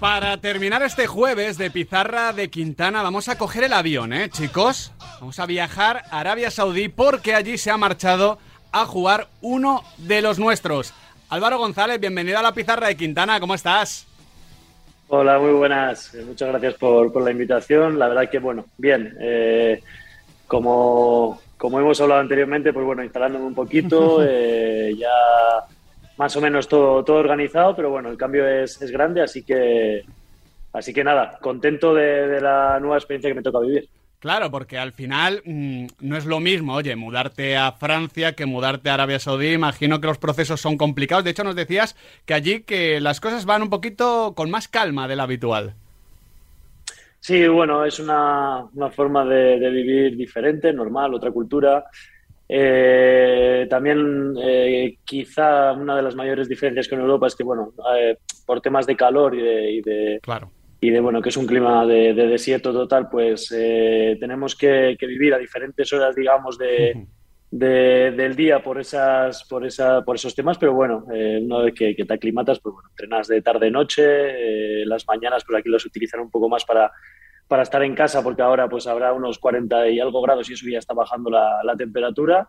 Para 0.00 0.38
terminar 0.38 0.82
este 0.82 1.06
jueves 1.06 1.58
de 1.58 1.70
Pizarra 1.70 2.32
de 2.32 2.48
Quintana, 2.48 3.02
vamos 3.02 3.28
a 3.28 3.36
coger 3.36 3.64
el 3.64 3.74
avión, 3.74 4.14
¿eh, 4.14 4.30
chicos? 4.30 4.94
Vamos 5.20 5.38
a 5.38 5.44
viajar 5.44 6.04
a 6.10 6.20
Arabia 6.20 6.50
Saudí 6.50 6.88
porque 6.88 7.34
allí 7.34 7.58
se 7.58 7.70
ha 7.70 7.76
marchado 7.76 8.38
a 8.72 8.86
jugar 8.86 9.28
uno 9.42 9.82
de 9.98 10.22
los 10.22 10.38
nuestros. 10.38 10.94
Álvaro 11.28 11.58
González, 11.58 12.00
bienvenido 12.00 12.38
a 12.38 12.42
la 12.42 12.54
Pizarra 12.54 12.86
de 12.86 12.96
Quintana, 12.96 13.38
¿cómo 13.40 13.54
estás? 13.54 14.06
Hola, 15.08 15.38
muy 15.38 15.52
buenas. 15.52 16.14
Eh, 16.14 16.24
muchas 16.26 16.48
gracias 16.48 16.74
por, 16.74 17.20
la 17.22 17.30
invitación. 17.30 17.98
La 17.98 18.08
verdad 18.08 18.30
que, 18.30 18.38
bueno, 18.38 18.64
bien. 18.78 19.14
Eh, 19.20 19.82
como, 20.46 21.42
como 21.58 21.78
hemos 21.78 22.00
hablado 22.00 22.22
anteriormente, 22.22 22.72
pues 22.72 22.86
bueno, 22.86 23.04
instalándome 23.04 23.44
un 23.44 23.54
poquito, 23.54 24.20
eh, 24.26 24.94
ya 24.96 25.10
más 26.20 26.36
o 26.36 26.42
menos 26.42 26.68
todo, 26.68 27.02
todo 27.02 27.16
organizado, 27.16 27.74
pero 27.74 27.88
bueno, 27.88 28.10
el 28.10 28.18
cambio 28.18 28.46
es, 28.46 28.78
grande, 28.90 29.22
así 29.22 29.42
que, 29.42 30.04
así 30.70 30.92
que 30.92 31.02
nada, 31.02 31.38
contento 31.40 31.94
de, 31.94 32.38
la 32.42 32.78
nueva 32.78 32.98
experiencia 32.98 33.30
que 33.30 33.36
me 33.36 33.42
toca 33.42 33.60
vivir. 33.60 33.88
Claro, 34.18 34.50
porque 34.50 34.76
al 34.76 34.92
final 34.92 35.40
mm, 35.46 35.86
no 36.00 36.18
es 36.18 36.26
lo 36.26 36.38
mismo, 36.38 36.74
oye, 36.74 36.94
mudarte 36.94 37.56
a 37.56 37.72
Francia 37.72 38.34
que 38.34 38.44
mudarte 38.44 38.90
a 38.90 38.94
Arabia 38.94 39.18
Saudí. 39.18 39.54
Imagino 39.54 39.98
que 39.98 40.08
los 40.08 40.18
procesos 40.18 40.60
son 40.60 40.76
complicados. 40.76 41.24
De 41.24 41.30
hecho, 41.30 41.42
nos 41.42 41.56
decías 41.56 41.96
que 42.26 42.34
allí 42.34 42.64
que 42.64 43.00
las 43.00 43.18
cosas 43.18 43.46
van 43.46 43.62
un 43.62 43.70
poquito 43.70 44.34
con 44.36 44.50
más 44.50 44.68
calma 44.68 45.08
de 45.08 45.16
la 45.16 45.22
habitual. 45.22 45.72
Sí, 47.20 47.48
bueno, 47.48 47.86
es 47.86 47.98
una, 47.98 48.68
forma 48.94 49.24
de, 49.24 49.70
vivir 49.70 50.18
diferente, 50.18 50.70
normal, 50.70 51.14
otra 51.14 51.30
cultura. 51.30 51.86
Eh, 52.52 53.68
también 53.70 54.34
eh, 54.42 54.96
quizá 55.04 55.72
una 55.72 55.94
de 55.94 56.02
las 56.02 56.16
mayores 56.16 56.48
diferencias 56.48 56.88
con 56.88 56.98
Europa 56.98 57.28
es 57.28 57.36
que, 57.36 57.44
bueno, 57.44 57.72
eh, 57.96 58.16
por 58.44 58.60
temas 58.60 58.88
de 58.88 58.96
calor 58.96 59.36
y 59.36 59.80
de, 59.80 60.18
claro. 60.20 60.50
y 60.80 60.90
de, 60.90 60.98
bueno, 60.98 61.22
que 61.22 61.28
es 61.28 61.36
un 61.36 61.46
clima 61.46 61.86
de, 61.86 62.12
desierto 62.12 62.72
total, 62.72 63.08
pues 63.08 63.50
tenemos 63.50 64.56
que, 64.56 64.96
vivir 65.00 65.32
a 65.32 65.38
diferentes 65.38 65.92
horas, 65.92 66.16
digamos, 66.16 66.58
de, 66.58 67.06
del 67.52 68.34
día 68.34 68.60
por 68.60 68.80
esas, 68.80 69.44
por 69.44 69.64
esa, 69.64 70.02
por 70.04 70.16
esos 70.16 70.34
temas, 70.34 70.58
pero 70.58 70.74
bueno, 70.74 71.04
una 71.06 71.58
vez 71.58 71.74
que, 71.74 71.94
te 71.94 72.14
aclimatas, 72.14 72.58
pues 72.58 72.72
bueno, 72.72 72.88
entrenas 72.88 73.28
de 73.28 73.42
tarde-noche, 73.42 74.84
las 74.86 75.06
mañanas, 75.06 75.44
pues 75.46 75.60
aquí 75.60 75.68
los 75.68 75.86
utilizan 75.86 76.18
un 76.18 76.30
poco 76.32 76.48
más 76.48 76.64
para 76.64 76.90
para 77.50 77.64
estar 77.64 77.82
en 77.82 77.96
casa 77.96 78.22
porque 78.22 78.42
ahora 78.42 78.68
pues 78.68 78.86
habrá 78.86 79.12
unos 79.12 79.40
40 79.40 79.88
y 79.88 79.98
algo 79.98 80.22
grados 80.22 80.48
y 80.48 80.52
eso 80.52 80.66
ya 80.68 80.78
está 80.78 80.94
bajando 80.94 81.30
la, 81.30 81.74
temperatura 81.76 82.48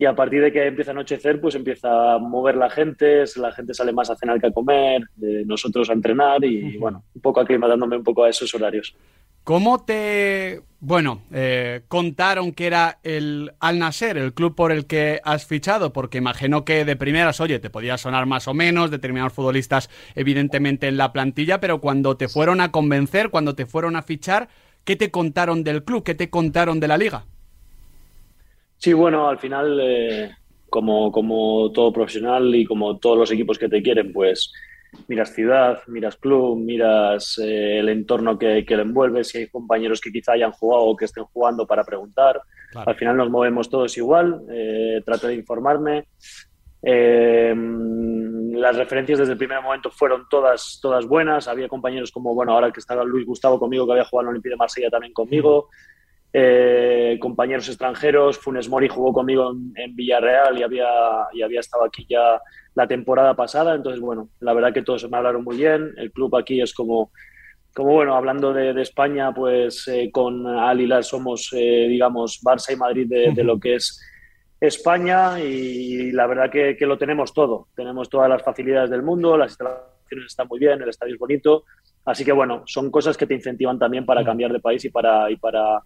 y 0.00 0.06
a 0.06 0.14
partir 0.14 0.40
de 0.40 0.50
que 0.50 0.66
empieza 0.66 0.92
a 0.92 0.94
anochecer 0.94 1.38
pues 1.42 1.54
empieza 1.54 2.14
a 2.14 2.18
mover 2.18 2.56
la 2.56 2.70
gente, 2.70 3.22
la 3.36 3.52
gente 3.52 3.74
sale 3.74 3.92
más 3.92 4.08
a 4.08 4.16
cenar 4.16 4.40
que 4.40 4.46
a 4.46 4.50
comer, 4.50 5.02
nosotros 5.44 5.90
a 5.90 5.92
entrenar 5.92 6.42
y 6.42 6.78
bueno, 6.78 7.04
un 7.14 7.20
poco 7.20 7.40
aclimatándome 7.40 7.98
un 7.98 8.02
poco 8.02 8.24
a 8.24 8.30
esos 8.30 8.54
horarios. 8.54 8.96
¿Cómo 9.44 9.84
te, 9.84 10.62
bueno, 10.80 11.20
eh, 11.32 11.82
contaron 11.88 12.52
que 12.52 12.66
era 12.66 12.98
el 13.02 13.52
Al 13.60 13.78
Nasser, 13.78 14.16
el 14.16 14.32
club 14.32 14.54
por 14.54 14.72
el 14.72 14.86
que 14.86 15.20
has 15.22 15.44
fichado? 15.44 15.92
Porque 15.92 16.16
imagino 16.16 16.64
que 16.64 16.86
de 16.86 16.96
primeras, 16.96 17.38
oye, 17.40 17.58
te 17.58 17.68
podía 17.68 17.98
sonar 17.98 18.24
más 18.24 18.48
o 18.48 18.54
menos, 18.54 18.90
determinados 18.90 19.34
futbolistas 19.34 19.90
evidentemente 20.14 20.88
en 20.88 20.96
la 20.96 21.12
plantilla, 21.12 21.60
pero 21.60 21.82
cuando 21.82 22.16
te 22.16 22.28
fueron 22.28 22.62
a 22.62 22.72
convencer, 22.72 23.28
cuando 23.28 23.54
te 23.54 23.66
fueron 23.66 23.96
a 23.96 24.02
fichar, 24.02 24.48
¿qué 24.84 24.96
te 24.96 25.10
contaron 25.10 25.62
del 25.62 25.84
club? 25.84 26.04
¿Qué 26.04 26.14
te 26.14 26.30
contaron 26.30 26.80
de 26.80 26.88
la 26.88 26.96
liga? 26.96 27.26
Sí, 28.80 28.94
bueno, 28.94 29.28
al 29.28 29.38
final, 29.38 29.78
eh, 29.80 30.30
como, 30.70 31.12
como 31.12 31.70
todo 31.70 31.92
profesional 31.92 32.54
y 32.54 32.64
como 32.64 32.98
todos 32.98 33.18
los 33.18 33.30
equipos 33.30 33.58
que 33.58 33.68
te 33.68 33.82
quieren, 33.82 34.10
pues 34.10 34.52
miras 35.06 35.34
ciudad, 35.34 35.80
miras 35.86 36.16
club, 36.16 36.58
miras 36.58 37.38
eh, 37.38 37.78
el 37.78 37.90
entorno 37.90 38.38
que, 38.38 38.64
que, 38.64 38.76
le 38.76 38.82
envuelve, 38.82 39.22
si 39.22 39.36
hay 39.36 39.48
compañeros 39.48 40.00
que 40.00 40.10
quizá 40.10 40.32
hayan 40.32 40.52
jugado 40.52 40.84
o 40.84 40.96
que 40.96 41.04
estén 41.04 41.24
jugando 41.24 41.66
para 41.66 41.84
preguntar. 41.84 42.40
Al 42.74 42.94
final 42.94 43.18
nos 43.18 43.28
movemos 43.28 43.68
todos 43.68 43.94
igual, 43.98 44.40
eh, 44.50 45.02
trato 45.04 45.26
de 45.26 45.34
informarme. 45.34 46.06
Eh, 46.82 47.54
las 47.54 48.76
referencias 48.76 49.18
desde 49.18 49.32
el 49.32 49.38
primer 49.38 49.60
momento 49.60 49.90
fueron 49.90 50.26
todas, 50.30 50.78
todas 50.80 51.06
buenas. 51.06 51.48
Había 51.48 51.68
compañeros 51.68 52.10
como, 52.10 52.34
bueno, 52.34 52.52
ahora 52.52 52.72
que 52.72 52.80
estaba 52.80 53.04
Luis 53.04 53.26
Gustavo 53.26 53.58
conmigo, 53.58 53.84
que 53.84 53.92
había 53.92 54.04
jugado 54.06 54.22
en 54.22 54.26
la 54.26 54.30
Olimpia 54.30 54.52
de 54.52 54.56
Marsella 54.56 54.88
también 54.88 55.12
conmigo. 55.12 55.68
Compañeros 57.20 57.68
extranjeros, 57.68 58.38
Funes 58.38 58.68
Mori 58.68 58.88
jugó 58.88 59.12
conmigo 59.12 59.52
en, 59.74 59.96
Villarreal 59.96 60.58
y 60.58 60.62
había, 60.62 60.88
y 61.32 61.42
había 61.42 61.60
estado 61.60 61.84
aquí 61.84 62.06
ya 62.08 62.40
la 62.74 62.86
temporada 62.86 63.34
pasada. 63.34 63.74
Entonces, 63.74 64.00
bueno, 64.00 64.28
la 64.40 64.52
verdad 64.52 64.72
que 64.72 64.82
todos 64.82 65.08
me 65.10 65.16
hablaron 65.16 65.44
muy 65.44 65.56
bien. 65.56 65.92
El 65.96 66.12
club 66.12 66.34
aquí 66.36 66.60
es 66.60 66.72
como, 66.72 67.10
como 67.74 67.92
bueno, 67.92 68.14
hablando 68.14 68.52
de, 68.52 68.80
España, 68.80 69.32
pues 69.32 69.86
eh, 69.88 70.10
con 70.12 70.46
Al 70.46 71.04
somos, 71.04 71.50
eh, 71.52 71.86
digamos, 71.88 72.40
Barça 72.42 72.72
y 72.72 72.76
Madrid 72.76 73.06
de, 73.08 73.44
lo 73.44 73.58
que 73.58 73.76
es 73.76 74.00
España 74.60 75.40
y 75.40 76.12
la 76.12 76.26
verdad 76.26 76.50
que, 76.50 76.76
lo 76.80 76.98
tenemos 76.98 77.32
todo. 77.32 77.68
Tenemos 77.74 78.08
todas 78.08 78.28
las 78.28 78.42
facilidades 78.42 78.90
del 78.90 79.02
mundo, 79.02 79.36
las 79.36 79.52
instalaciones 79.52 80.26
están 80.26 80.48
muy 80.48 80.58
bien, 80.58 80.80
el 80.82 80.88
estadio 80.88 81.14
es 81.14 81.20
bonito. 81.20 81.64
Así 82.04 82.24
que, 82.24 82.32
bueno, 82.32 82.62
son 82.66 82.90
cosas 82.90 83.16
que 83.16 83.26
te 83.26 83.34
incentivan 83.34 83.78
también 83.78 84.06
para 84.06 84.24
cambiar 84.24 84.52
de 84.52 84.60
país 84.60 84.84
y 84.84 84.90
para, 84.90 85.30
y 85.30 85.36
para 85.36 85.80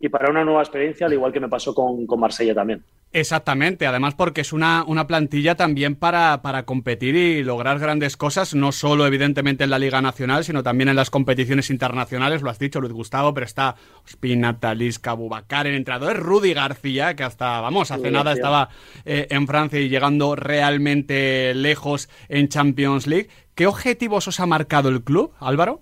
y 0.00 0.08
para 0.08 0.30
una 0.30 0.44
nueva 0.44 0.62
experiencia, 0.62 1.06
al 1.06 1.12
igual 1.12 1.32
que 1.32 1.40
me 1.40 1.48
pasó 1.48 1.74
con, 1.74 2.06
con 2.06 2.20
Marsella 2.20 2.54
también. 2.54 2.84
Exactamente, 3.10 3.86
además 3.86 4.14
porque 4.14 4.42
es 4.42 4.52
una, 4.52 4.84
una 4.86 5.06
plantilla 5.06 5.54
también 5.54 5.96
para, 5.96 6.42
para, 6.42 6.64
competir 6.64 7.16
y 7.16 7.42
lograr 7.42 7.78
grandes 7.78 8.18
cosas, 8.18 8.54
no 8.54 8.70
solo 8.70 9.06
evidentemente 9.06 9.64
en 9.64 9.70
la 9.70 9.78
Liga 9.78 10.02
Nacional, 10.02 10.44
sino 10.44 10.62
también 10.62 10.90
en 10.90 10.96
las 10.96 11.08
competiciones 11.08 11.70
internacionales, 11.70 12.42
lo 12.42 12.50
has 12.50 12.58
dicho 12.58 12.80
Luis 12.80 12.92
Gustavo, 12.92 13.32
pero 13.32 13.46
está 13.46 13.76
Ospina, 14.04 14.60
Talisca, 14.60 15.14
Bubacar, 15.14 15.66
el 15.66 15.74
entrenador 15.74 16.16
es 16.16 16.22
Rudy 16.22 16.52
García, 16.52 17.16
que 17.16 17.24
hasta, 17.24 17.60
vamos, 17.62 17.90
hace 17.90 18.10
nada 18.10 18.34
estaba 18.34 18.68
eh, 19.06 19.26
en 19.30 19.46
Francia 19.46 19.80
y 19.80 19.88
llegando 19.88 20.36
realmente 20.36 21.54
lejos 21.54 22.10
en 22.28 22.48
Champions 22.48 23.06
League. 23.06 23.28
¿Qué 23.54 23.66
objetivos 23.66 24.28
os 24.28 24.38
ha 24.38 24.46
marcado 24.46 24.90
el 24.90 25.02
club, 25.02 25.32
Álvaro? 25.40 25.80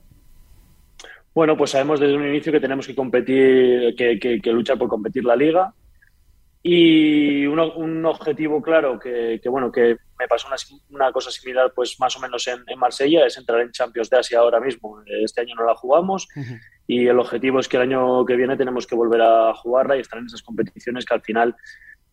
Bueno, 1.36 1.54
pues 1.54 1.72
sabemos 1.72 2.00
desde 2.00 2.16
un 2.16 2.26
inicio 2.26 2.50
que 2.50 2.60
tenemos 2.60 2.86
que 2.86 2.94
competir, 2.94 3.94
que, 3.94 4.41
luchar 4.47 4.78
por 4.78 4.88
competir 4.88 5.22
la 5.22 5.36
liga. 5.36 5.74
Y 6.62 7.44
un 7.44 8.06
objetivo 8.06 8.62
claro 8.62 8.98
que, 8.98 9.38
bueno, 9.50 9.70
que 9.70 9.98
me 10.19 10.28
pasó 10.28 10.48
una, 10.88 11.12
cosa 11.12 11.30
similar, 11.30 11.74
pues 11.76 12.00
más 12.00 12.16
o 12.16 12.20
menos 12.20 12.48
en, 12.48 12.62
Marsella, 12.78 13.26
es 13.26 13.36
entrar 13.36 13.60
en 13.60 13.70
Champions 13.70 14.08
de 14.08 14.16
Asia 14.16 14.38
ahora 14.38 14.60
mismo. 14.60 15.02
Este 15.04 15.42
año 15.42 15.54
no 15.56 15.66
la 15.66 15.74
jugamos 15.74 16.26
y 16.86 17.06
el 17.06 17.19
objetivo 17.19 17.60
es 17.60 17.68
que 17.68 17.76
el 17.76 17.82
año 17.82 18.24
que 18.24 18.34
viene 18.34 18.56
tenemos 18.56 18.86
que 18.86 18.94
volver 18.94 19.20
a 19.20 19.53
jugarla 19.56 19.98
y 19.98 20.00
estar 20.00 20.18
en 20.18 20.24
esas 20.24 20.42
competiciones 20.42 21.04
que 21.04 21.14
al 21.14 21.20
final 21.20 21.54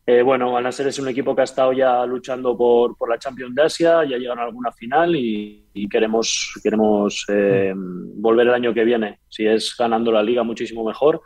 eh, 0.06 0.22
bueno, 0.22 0.58
Al 0.58 0.64
Nasser 0.64 0.88
es 0.88 1.00
un 1.00 1.08
equipo 1.08 1.34
que 1.34 1.42
ha 1.42 1.46
estado 1.46 1.72
ya 1.72 2.06
luchando 2.06 2.58
por, 2.58 2.98
por 2.98 3.10
la 3.10 3.18
Champions 3.18 3.56
de 3.56 3.64
Asia, 3.64 4.04
ya 4.04 4.18
llegan 4.18 4.38
a 4.38 4.44
alguna 4.44 4.72
final 4.74 5.16
y, 5.16 5.88
queremos, 5.90 6.60
queremos 6.62 7.26
eh, 7.30 7.74
volver 7.76 8.48
el 8.48 8.54
año 8.54 8.74
que 8.74 8.84
viene. 8.84 9.20
Si 9.30 9.46
es 9.46 9.74
ganando 9.78 10.12
la 10.12 10.22
liga, 10.22 10.44
muchísimo 10.44 10.84
mejor. 10.84 11.22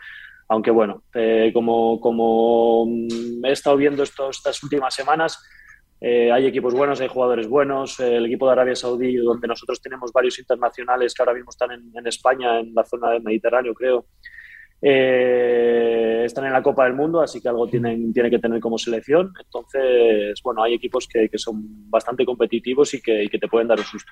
Aunque 0.49 0.69
bueno, 0.69 1.03
eh, 1.13 1.49
como, 1.53 1.99
como 1.99 2.85
he 3.43 3.51
estado 3.51 3.77
viendo 3.77 4.03
estas 4.03 4.63
últimas 4.63 4.93
semanas, 4.93 5.43
hay 5.99 6.45
equipos 6.45 6.75
buenos, 6.75 7.01
hay 7.01 7.07
jugadores 7.07 7.49
buenos. 7.49 7.99
el 7.99 8.27
equipo 8.27 8.45
de 8.45 8.51
Arabia 8.51 8.75
Saudí, 8.75 9.15
donde 9.15 9.47
nosotros 9.47 9.81
tenemos 9.81 10.13
varios 10.13 10.37
internacionales 10.37 11.15
que 11.15 11.23
ahora 11.23 11.33
mismo 11.33 11.49
están 11.49 11.71
en, 11.71 11.91
en 11.95 12.05
España, 12.05 12.59
en 12.59 12.75
la 12.75 12.83
zona 12.83 13.09
del 13.09 13.23
Mediterráneo, 13.23 13.73
creo 13.73 14.05
eh, 14.81 16.23
están 16.25 16.45
en 16.45 16.53
la 16.53 16.61
Copa 16.61 16.83
del 16.83 16.93
Mundo, 16.93 17.21
así 17.21 17.41
que 17.41 17.49
algo 17.49 17.67
tienen, 17.67 18.13
tiene 18.13 18.29
que 18.29 18.39
tener 18.39 18.59
como 18.59 18.77
selección. 18.77 19.33
Entonces, 19.39 20.39
bueno, 20.43 20.63
hay 20.63 20.75
equipos 20.75 21.07
que, 21.07 21.29
son 21.35 21.89
bastante 21.89 22.25
competitivos 22.25 22.93
y 22.93 23.01
que, 23.01 23.27
te 23.29 23.47
pueden 23.47 23.67
dar 23.67 23.79
un 23.79 23.85
susto. 23.85 24.11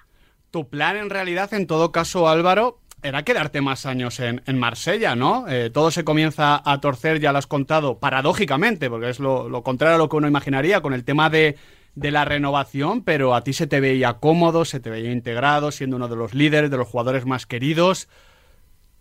Tu 0.52 0.68
plan, 0.68 0.98
en 0.98 1.10
realidad, 1.10 1.54
en 1.54 1.68
todo 1.68 1.92
caso, 1.92 2.28
Álvaro, 2.28 2.80
era 3.04 3.24
quedarte 3.24 3.62
más 3.62 3.86
años 3.86 4.20
en, 4.20 4.58
Marsella, 4.58 5.16
¿no? 5.16 5.48
Eh, 5.48 5.70
todo 5.70 5.92
se 5.92 6.04
comienza 6.04 6.62
a 6.66 6.82
torcer, 6.82 7.20
ya 7.20 7.32
lo 7.32 7.38
has 7.38 7.48
contado, 7.48 8.00
paradójicamente, 8.00 8.90
porque 8.90 9.10
es 9.10 9.20
lo, 9.20 9.62
contrario 9.64 9.96
a 9.96 10.00
lo 10.00 10.10
que 10.10 10.16
uno 10.16 10.28
imaginaría 10.28 10.82
con 10.82 10.94
el 10.94 11.04
tema 11.04 11.30
de, 11.30 11.58
de, 11.94 12.12
la 12.12 12.26
renovación, 12.26 13.04
pero 13.04 13.36
a 13.36 13.44
ti 13.44 13.54
se 13.54 13.68
te 13.68 13.80
veía 13.80 14.14
cómodo, 14.14 14.66
se 14.66 14.80
te 14.80 14.90
veía 14.90 15.12
integrado, 15.12 15.72
siendo 15.72 15.98
uno 15.98 16.08
de 16.08 16.16
los 16.16 16.34
líderes, 16.34 16.72
de 16.72 16.78
los 16.78 16.88
jugadores 16.88 17.26
más 17.26 17.46
queridos. 17.46 18.08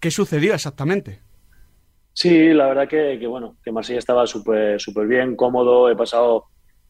¿Qué 0.01 0.11
sucedió 0.11 0.55
exactamente? 0.55 1.21
Sí, 2.15 2.53
la 2.55 2.69
verdad 2.69 2.89
que, 2.89 3.27
bueno, 3.27 3.57
que 3.63 3.73
Marsella 3.73 3.99
estaba 3.99 4.27
súper 4.27 4.81
súper 4.81 5.07
bien, 5.07 5.35
cómodo. 5.37 5.91
He 5.91 5.97
pasado 5.97 6.45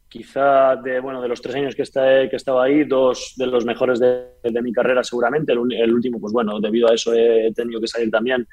quizá 0.06 0.76
de 0.76 1.00
bueno 1.00 1.20
de 1.20 1.28
los 1.28 1.40
tres 1.40 1.56
años 1.56 1.74
que, 1.74 1.82
está, 1.82 2.28
que 2.28 2.36
estaba 2.36 2.64
ahí, 2.64 2.84
dos 2.84 3.32
de 3.36 3.46
los 3.46 3.64
mejores 3.64 3.98
de, 3.98 4.62
mi 4.62 4.72
carrera 4.72 5.02
seguramente. 5.02 5.52
El, 5.52 5.92
último, 5.92 6.20
pues 6.20 6.32
bueno, 6.32 6.60
debido 6.60 6.90
a 6.90 6.94
eso 6.94 7.12
he 7.14 7.50
tenido 7.54 7.80
que 7.80 7.88
salir 7.88 8.10
también. 8.10 8.46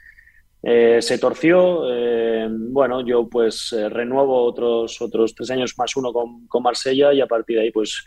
Eh, 0.64 1.02
se 1.02 1.18
torció. 1.18 1.92
Eh, 1.92 2.48
bueno, 2.50 3.06
yo 3.06 3.28
pues 3.28 3.74
eh, 3.74 3.90
renuevo 3.90 4.44
otros, 4.44 5.02
otros 5.02 5.36
tres 5.36 5.52
años 5.52 5.74
más 5.78 5.96
uno 5.98 6.14
con, 6.14 6.48
con 6.48 6.64
Marsella 6.64 7.14
y 7.14 7.22
a 7.22 7.28
partir 7.28 7.58
de 7.58 7.64
ahí 7.64 7.72
pues 7.72 8.06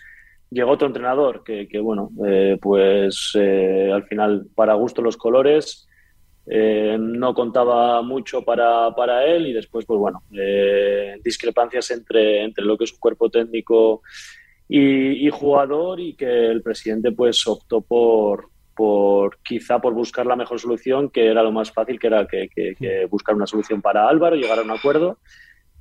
llegó 0.51 0.71
otro 0.71 0.87
entrenador 0.87 1.43
que, 1.45 1.69
bueno, 1.81 2.11
eh, 2.27 2.57
pues 2.63 3.33
al 3.37 4.05
final 4.05 4.47
para 4.55 4.75
gusto 4.75 5.03
los 5.03 5.17
colores, 5.17 5.89
eh, 6.47 6.97
no 6.99 7.35
contaba 7.35 8.03
mucho 8.03 8.43
para, 8.43 8.95
para, 8.95 9.25
él 9.25 9.47
y 9.47 9.53
después, 9.53 9.85
pues 9.87 9.99
bueno, 9.99 10.23
discrepancias 11.23 11.91
entre, 11.91 12.45
entre 12.45 12.65
lo 12.65 12.77
que 12.77 12.85
es 12.85 12.93
un 12.93 12.99
cuerpo 12.99 13.31
técnico 13.31 14.03
y, 14.69 15.29
jugador 15.31 16.01
y 16.01 16.15
que 16.15 16.47
el 16.47 16.63
presidente 16.63 17.13
pues 17.13 17.47
optó 17.47 17.81
por, 17.81 18.49
por 18.75 19.39
quizá 19.43 19.79
por 19.79 19.95
buscar 19.95 20.27
la 20.27 20.37
mejor 20.37 20.59
solución, 20.59 21.11
que 21.11 21.27
era 21.27 21.43
lo 21.43 21.53
más 21.53 21.71
fácil, 21.71 21.99
que 21.99 22.07
era 22.07 22.27
que, 22.27 22.49
que 22.49 23.07
buscar 23.11 23.35
una 23.35 23.47
solución 23.47 23.81
para 23.81 24.09
Álvaro, 24.09 24.37
llegar 24.37 24.59
a 24.59 24.63
un 24.63 24.71
acuerdo 24.71 25.19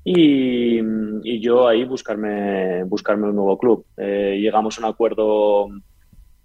y, 0.04 1.40
yo 1.40 1.68
ahí 1.68 1.86
buscarme, 1.86 2.84
buscarme 2.84 3.30
un 3.30 3.36
nuevo 3.36 3.58
club. 3.58 3.86
Eh, 3.98 4.38
llegamos 4.40 4.78
a 4.78 4.82
un 4.82 4.92
acuerdo 4.92 5.68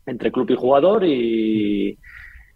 entre 0.06 0.30
club 0.32 0.50
y 0.50 0.54
jugador 0.54 1.04
y, 1.04 1.98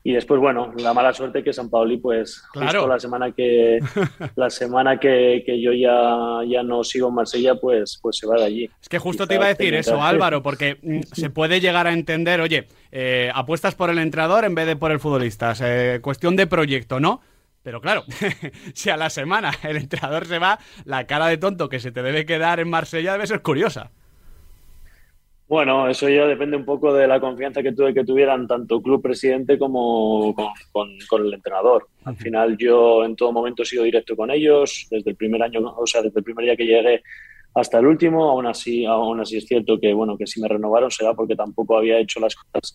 y 0.05 0.13
después, 0.13 0.41
bueno, 0.41 0.73
la 0.79 0.93
mala 0.93 1.13
suerte 1.13 1.45
que 1.45 1.53
San 1.53 1.71
Paoli, 1.71 1.99
pues 1.99 2.43
justo 2.53 2.89
la 2.89 2.99
semana 2.99 3.31
que 3.31 3.79
la 4.37 4.51
semana 4.51 4.99
que, 4.99 5.45
que, 5.47 5.61
yo 5.61 5.73
ya, 5.73 6.41
ya 6.47 6.65
no 6.65 6.83
sigo 6.83 7.09
en 7.09 7.15
Marsella, 7.15 7.55
pues, 7.55 8.01
pues 8.03 8.17
se 8.17 8.27
va 8.27 8.37
de 8.37 8.45
allí. 8.45 8.71
Es 8.81 8.89
que 8.89 8.99
justo 8.99 9.29
te 9.29 9.37
iba 9.37 9.45
a 9.45 9.55
decir 9.55 9.75
eso, 9.75 10.03
Álvaro, 10.03 10.43
porque 10.45 10.79
mm, 10.83 11.01
se 11.13 11.31
puede 11.31 11.61
llegar 11.61 11.87
a 11.87 11.93
entender, 11.93 12.41
oye, 12.41 12.67
eh, 12.91 13.31
apuestas 13.33 13.77
por 13.77 13.91
el 13.91 13.99
entrenador 13.99 14.45
en 14.45 14.57
vez 14.57 14.67
de 14.67 14.75
por 14.75 14.91
el 14.91 14.99
futbolista. 14.99 15.55
Eh, 15.61 16.01
cuestión 16.03 16.35
de 16.35 16.49
proyecto, 16.49 16.99
¿no? 16.99 17.21
Pero 17.63 17.81
claro, 17.81 18.05
si 18.75 18.91
a 18.91 18.97
la 18.97 19.09
semana 19.09 19.53
el 19.63 19.77
entrenador 19.77 20.27
se 20.27 20.41
va, 20.41 20.59
la 20.85 21.07
cara 21.07 21.29
de 21.29 21.39
tonto 21.39 21.69
que 21.69 21.79
se 21.79 21.93
te 21.93 22.03
debe 22.03 22.27
quedar 22.27 22.59
en 22.59 22.69
Marsella 22.69 23.13
debe 23.13 23.29
ser 23.29 23.43
curiosa. 23.43 23.93
Bueno, 25.53 25.87
eso 25.87 26.09
ya 26.09 26.25
depende 26.25 26.57
un 26.57 26.65
poco 26.65 26.95
de 26.95 27.07
la 27.07 27.21
confianza 27.21 27.63
que 27.63 27.73
tuve 27.73 27.93
que 27.93 28.07
tuvieran 28.07 28.47
tanto 28.47 28.81
club 28.81 29.03
presidente 29.03 29.59
como 29.59 30.35
con, 30.73 31.27
el 31.27 31.35
entrenador. 31.35 31.89
Al 32.05 32.17
final 32.17 32.57
yo 32.57 33.05
en 33.05 33.15
todo 33.15 33.33
momento 33.33 33.63
he 33.63 33.67
sido 33.67 33.85
directo 33.85 34.17
con 34.17 34.31
ellos, 34.31 34.87
desde 34.91 35.11
el 35.11 35.17
primer 35.17 35.43
año, 35.43 35.61
o 35.77 35.87
sea, 35.87 36.01
desde 36.01 36.21
el 36.21 36.25
primer 36.25 36.47
día 36.47 36.57
que 36.57 36.65
llegué 36.65 37.03
hasta 37.55 37.81
el 37.81 37.87
último. 37.87 38.31
Aún 38.31 38.47
así, 38.47 38.87
aún 38.87 39.21
así 39.21 39.37
es 39.37 39.45
cierto 39.45 39.79
que 39.79 39.93
bueno 39.93 40.17
que 40.17 40.27
si 40.27 40.41
me 40.41 40.49
renovaron 40.49 40.91
será 40.91 41.13
porque 41.13 41.37
tampoco 41.37 41.77
había 41.77 41.99
hecho 41.99 42.19
las 42.19 42.35
cosas 42.35 42.75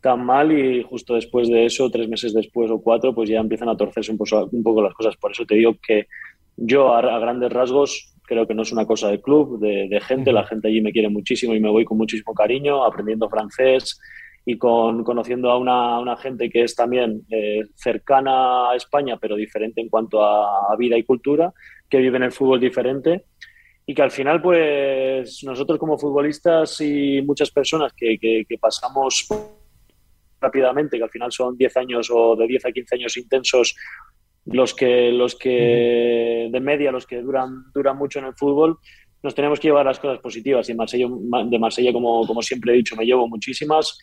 tan 0.00 0.26
mal 0.26 0.50
y 0.50 0.82
justo 0.82 1.14
después 1.14 1.46
de 1.46 1.64
eso, 1.64 1.88
tres 1.90 2.08
meses 2.08 2.34
después 2.34 2.72
o 2.72 2.82
cuatro, 2.82 3.14
pues 3.14 3.30
ya 3.30 3.38
empiezan 3.38 3.68
a 3.68 3.76
torcerse 3.76 4.10
un 4.10 4.18
poco, 4.64 4.82
las 4.82 4.94
cosas. 4.94 5.14
Por 5.14 5.30
eso 5.30 5.46
te 5.46 5.54
digo 5.54 5.76
que 5.80 6.08
yo 6.56 6.92
a, 6.92 7.20
grandes 7.20 7.52
rasgos 7.52 8.15
creo 8.26 8.46
que 8.46 8.54
no 8.54 8.62
es 8.62 8.72
una 8.72 8.84
cosa 8.84 9.08
de 9.08 9.20
club, 9.20 9.58
de, 9.60 10.00
gente. 10.00 10.32
La 10.32 10.44
gente 10.44 10.68
allí 10.68 10.80
me 10.80 10.92
quiere 10.92 11.08
muchísimo 11.08 11.54
y 11.54 11.60
me 11.60 11.70
voy 11.70 11.84
con 11.84 11.96
muchísimo 11.96 12.34
cariño, 12.34 12.84
aprendiendo 12.84 13.28
francés 13.28 13.98
y 14.44 14.58
con, 14.58 15.02
conociendo 15.02 15.50
a 15.50 15.58
una, 15.58 16.16
gente 16.16 16.50
que 16.50 16.62
es 16.62 16.74
también 16.74 17.22
eh, 17.30 17.62
cercana 17.74 18.70
a 18.70 18.76
España, 18.76 19.16
pero 19.20 19.36
diferente 19.36 19.80
en 19.80 19.88
cuanto 19.88 20.22
a, 20.22 20.74
vida 20.76 20.96
y 20.96 21.04
cultura, 21.04 21.52
que 21.88 21.98
vive 21.98 22.16
en 22.16 22.24
el 22.24 22.32
fútbol 22.32 22.60
diferente 22.60 23.24
y 23.86 23.94
que 23.94 24.02
al 24.02 24.10
final, 24.10 24.42
pues 24.42 25.42
nosotros 25.44 25.78
como 25.78 25.98
futbolistas 25.98 26.80
y 26.80 27.22
muchas 27.22 27.50
personas 27.50 27.92
que, 27.92 28.18
que, 28.18 28.44
que 28.48 28.58
pasamos 28.58 29.28
rápidamente, 30.40 30.98
que 30.98 31.04
al 31.04 31.10
final 31.10 31.32
son 31.32 31.56
10 31.56 31.76
años 31.76 32.10
o 32.12 32.36
de 32.36 32.46
10 32.46 32.66
a 32.66 32.72
15 32.72 32.94
años 32.96 33.16
intensos 33.16 33.76
los 34.46 34.74
que, 34.74 35.10
los 35.12 35.34
que 35.34 36.48
de 36.50 36.60
media, 36.60 36.92
los 36.92 37.06
que 37.06 37.20
duran, 37.20 37.64
duran 37.74 37.96
mucho 37.96 38.20
en 38.20 38.26
el 38.26 38.34
fútbol, 38.34 38.78
nos 39.22 39.34
tenemos 39.34 39.58
que 39.58 39.68
llevar 39.68 39.86
las 39.86 39.98
cosas 39.98 40.20
positivas. 40.20 40.68
Y 40.68 40.74
Marsella, 40.74 41.08
de 41.08 41.58
Marsella, 41.58 41.92
como, 41.92 42.26
como 42.26 42.42
siempre 42.42 42.72
he 42.72 42.76
dicho, 42.76 42.96
me 42.96 43.04
llevo 43.04 43.28
muchísimas. 43.28 43.98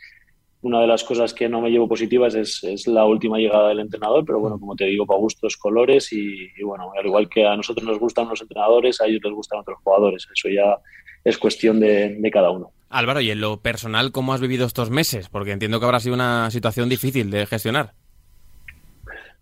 Una 0.61 0.81
de 0.81 0.87
las 0.87 1.03
cosas 1.03 1.33
que 1.33 1.49
no 1.49 1.61
me 1.61 1.69
llevo 1.69 1.87
positivas 1.87 2.35
es, 2.35 2.63
es 2.63 2.87
la 2.87 3.05
última 3.05 3.37
llegada 3.37 3.69
del 3.69 3.79
entrenador, 3.79 4.23
pero 4.25 4.39
bueno, 4.39 4.57
como 4.57 4.75
te 4.75 4.85
digo, 4.85 5.05
para 5.05 5.19
gustos, 5.19 5.57
colores 5.57 6.11
y, 6.13 6.49
bueno, 6.63 6.91
al 6.97 7.05
igual 7.05 7.27
que 7.27 7.45
a 7.45 7.55
nosotros 7.55 7.85
nos 7.85 7.99
gustan 7.99 8.29
los 8.29 8.41
entrenadores, 8.41 9.01
a 9.01 9.05
ellos 9.05 9.21
les 9.23 9.33
gustan 9.33 9.59
otros 9.59 9.77
jugadores. 9.83 10.27
Eso 10.33 10.49
ya 10.49 10.77
es 11.23 11.37
cuestión 11.37 11.79
de, 11.79 12.15
de 12.17 12.31
cada 12.31 12.49
uno. 12.51 12.71
Álvaro, 12.89 13.21
y 13.21 13.31
en 13.31 13.41
lo 13.41 13.57
personal, 13.57 14.11
¿cómo 14.11 14.33
has 14.33 14.41
vivido 14.41 14.65
estos 14.65 14.89
meses? 14.89 15.27
Porque 15.27 15.51
entiendo 15.51 15.79
que 15.79 15.85
habrá 15.85 15.99
sido 15.99 16.15
una 16.15 16.49
situación 16.51 16.87
difícil 16.89 17.29
de 17.29 17.45
gestionar. 17.45 17.93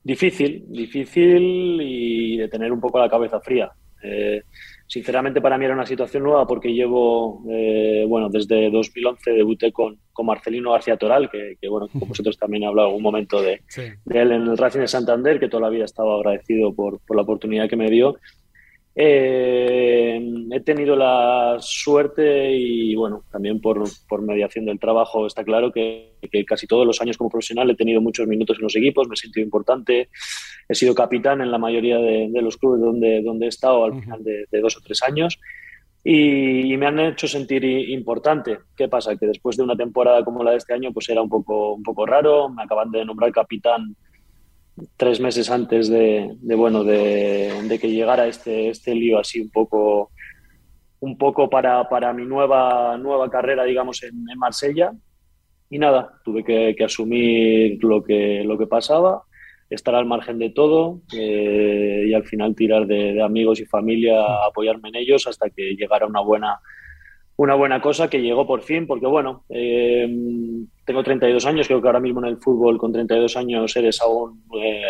Difícil, 0.04 0.66
difícil 0.68 1.80
y 1.82 2.38
de 2.38 2.48
tener 2.48 2.72
un 2.72 2.80
poco 2.80 3.00
la 3.00 3.10
cabeza 3.10 3.40
fría. 3.40 3.72
Eh, 4.04 4.42
sinceramente 4.88 5.42
para 5.42 5.60
mí 5.60 5.66
era 5.66 5.76
una 5.76 5.86
situación 5.86 6.24
nueva 6.24 6.48
porque 6.48 6.74
llevo, 6.74 7.44
eh, 7.50 8.04
bueno, 8.08 8.30
desde 8.30 8.72
2011 8.72 9.32
debuté 9.32 9.72
con, 9.72 10.00
con 10.12 10.26
Marcelino 10.26 10.72
García 10.72 10.98
Toral, 10.98 11.30
que, 11.30 11.56
bueno, 11.70 11.88
con 11.88 12.10
vosotros 12.10 12.38
también 12.38 12.64
he 12.64 12.68
hablado 12.68 12.88
algún 12.90 13.04
momento 13.04 13.42
de, 13.42 13.62
de, 13.76 14.22
él 14.22 14.32
en 14.32 14.42
el 14.42 14.58
Racing 14.58 14.80
de 14.80 14.88
Santander, 14.88 15.40
que 15.40 15.50
toda 15.50 15.62
la 15.62 15.70
vida 15.70 15.86
estaba 15.86 16.16
agradecido 16.16 16.74
por, 16.74 17.00
por 17.06 17.16
la 17.16 17.22
oportunidad 17.22 17.70
que 17.70 17.78
me 17.78 17.90
dio. 17.90 18.18
Eh, 19.04 20.22
he 20.52 20.60
tenido 20.60 20.96
la 20.96 21.58
suerte 21.60 22.52
y, 22.56 22.94
bueno, 22.94 23.24
también 23.32 23.60
por, 23.60 23.82
por 24.08 24.22
mediación 24.22 24.66
del 24.66 24.78
trabajo, 24.78 25.26
está 25.26 25.44
claro 25.44 25.72
que, 25.72 26.20
casi 26.46 26.68
todos 26.68 26.86
los 26.86 27.02
años 27.02 27.18
como 27.18 27.32
profesional 27.32 27.68
he 27.72 27.76
tenido 27.76 28.00
muchos 28.00 28.28
minutos 28.28 28.58
en 28.60 28.64
los 28.66 28.76
equipos, 28.76 29.08
me 29.08 29.16
he 29.16 29.18
sentido 29.18 29.44
importante, 29.44 30.10
he 30.70 30.76
sido 30.76 30.94
capitán 30.94 31.42
en 31.42 31.50
la 31.50 31.58
mayoría 31.58 31.98
de, 31.98 32.30
los 32.44 32.58
clubes 32.58 32.80
donde, 32.80 33.24
donde 33.24 33.48
he 33.48 33.50
estado 33.50 33.86
al 33.86 34.00
final 34.00 34.24
de, 34.24 34.46
dos 34.62 34.78
o 34.78 34.82
tres 34.82 35.02
años 35.02 35.40
y, 36.04 36.78
me 36.78 36.86
han 36.86 37.00
hecho 37.00 37.28
sentir 37.28 37.64
importante. 37.64 38.60
¿Qué 38.78 38.88
pasa? 38.88 39.16
Que 39.16 39.26
después 39.26 39.58
de 39.58 39.64
una 39.64 39.76
temporada 39.76 40.24
como 40.24 40.44
la 40.44 40.52
de 40.52 40.58
este 40.58 40.76
año, 40.76 40.94
pues 40.94 41.10
era 41.10 41.24
un 41.24 41.30
poco, 41.30 41.74
un 41.74 41.82
poco 41.82 42.06
raro, 42.06 42.50
me 42.50 42.62
acaban 42.62 42.92
de 42.92 43.04
nombrar 43.04 43.32
capitán 43.32 43.96
tres 44.98 45.20
meses 45.20 45.50
antes 45.50 45.90
de, 45.90 46.36
bueno 46.42 46.84
de, 46.84 47.78
que 47.80 47.92
llegara 47.92 48.28
este, 48.28 48.70
este 48.70 48.96
lío 48.96 49.20
así 49.20 49.42
un 49.42 49.50
poco 49.50 50.12
un 51.00 51.18
poco 51.18 51.50
para, 51.50 51.90
para 51.90 52.14
mi 52.14 52.26
nueva 52.26 52.98
nueva 52.98 53.30
carrera 53.30 53.64
digamos 53.64 54.04
en, 54.04 54.24
Marsella. 54.38 54.94
Y 55.70 55.80
nada 55.80 56.20
tuve 56.26 56.44
que, 56.44 56.84
asumir 56.84 57.82
lo 57.84 58.04
que 58.04 58.44
lo 58.44 58.58
que 58.58 58.68
pasaba 58.68 59.24
estar 59.70 59.96
al 59.96 60.06
margen 60.06 60.38
de 60.38 60.50
todo 60.50 61.02
eh, 61.14 62.04
y 62.08 62.14
al 62.14 62.26
final 62.26 62.56
tirar 62.56 62.86
de, 62.88 63.14
de 63.14 63.24
amigos 63.24 63.62
y 63.62 63.66
familia 63.66 64.46
apoyarme 64.46 64.90
en 64.90 64.96
ellos 64.96 65.28
hasta 65.28 65.50
que 65.50 65.76
llegara 65.76 66.08
una 66.08 66.20
buena 66.20 66.60
una 67.42 67.56
buena 67.56 67.82
cosa 67.82 68.08
que 68.08 68.22
llegó 68.22 68.46
por 68.46 68.62
fin, 68.62 68.86
porque 68.86 69.08
bueno, 69.08 69.46
eh, 69.50 70.08
tengo 70.92 71.04
32 71.04 71.46
años, 71.46 71.68
creo 71.68 71.82
que 71.82 71.88
ahora 71.88 72.02
mismo 72.02 72.20
en 72.20 72.28
el 72.28 72.38
fútbol 72.38 72.78
con 72.78 72.92
32 72.92 73.38
años 73.38 73.74
eres 73.78 74.02
aún 74.02 74.44
eh, 74.62 74.82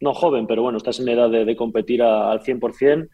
no 0.00 0.14
joven, 0.14 0.46
pero 0.46 0.62
bueno, 0.62 0.78
estás 0.78 0.98
en 0.98 1.08
edad 1.10 1.28
de, 1.28 1.56
competir 1.56 2.02
al 2.02 2.40
100% 2.40 3.06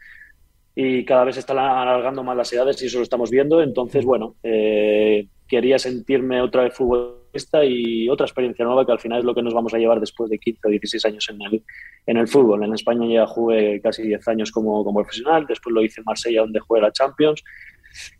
y 0.76 1.04
cada 1.04 1.24
vez 1.24 1.36
están 1.36 1.58
alargando 1.58 2.22
más 2.22 2.36
las 2.36 2.52
edades 2.52 2.80
y 2.80 2.86
eso 2.86 2.98
lo 2.98 3.02
estamos 3.02 3.28
viendo, 3.30 3.60
entonces 3.60 4.04
bueno, 4.04 4.36
eh, 4.44 5.26
quería 5.48 5.80
sentirme 5.80 6.40
otra 6.40 6.62
vez 6.62 6.74
futbolista 6.74 7.64
y 7.64 8.08
otra 8.08 8.26
experiencia 8.26 8.64
nueva 8.64 8.86
que 8.86 8.92
al 8.92 9.00
final 9.00 9.18
es 9.18 9.24
lo 9.24 9.34
que 9.34 9.42
nos 9.42 9.52
vamos 9.52 9.74
a 9.74 9.78
llevar 9.78 9.98
después 9.98 10.30
de 10.30 10.38
15 10.38 10.60
o 10.64 10.70
16 10.70 11.04
años 11.06 11.28
en 11.28 11.42
el, 11.42 11.62
en 12.06 12.16
el 12.18 12.28
fútbol. 12.28 12.62
En 12.62 12.72
España 12.72 13.04
ya 13.12 13.26
jugué 13.26 13.80
casi 13.80 14.02
10 14.02 14.28
años 14.28 14.52
como, 14.52 14.84
como 14.84 15.00
profesional, 15.00 15.44
después 15.48 15.74
lo 15.74 15.82
hice 15.82 16.02
en 16.02 16.04
Marsella 16.04 16.42
donde 16.42 16.60
jugué 16.60 16.80
la 16.82 16.92
Champions 16.92 17.42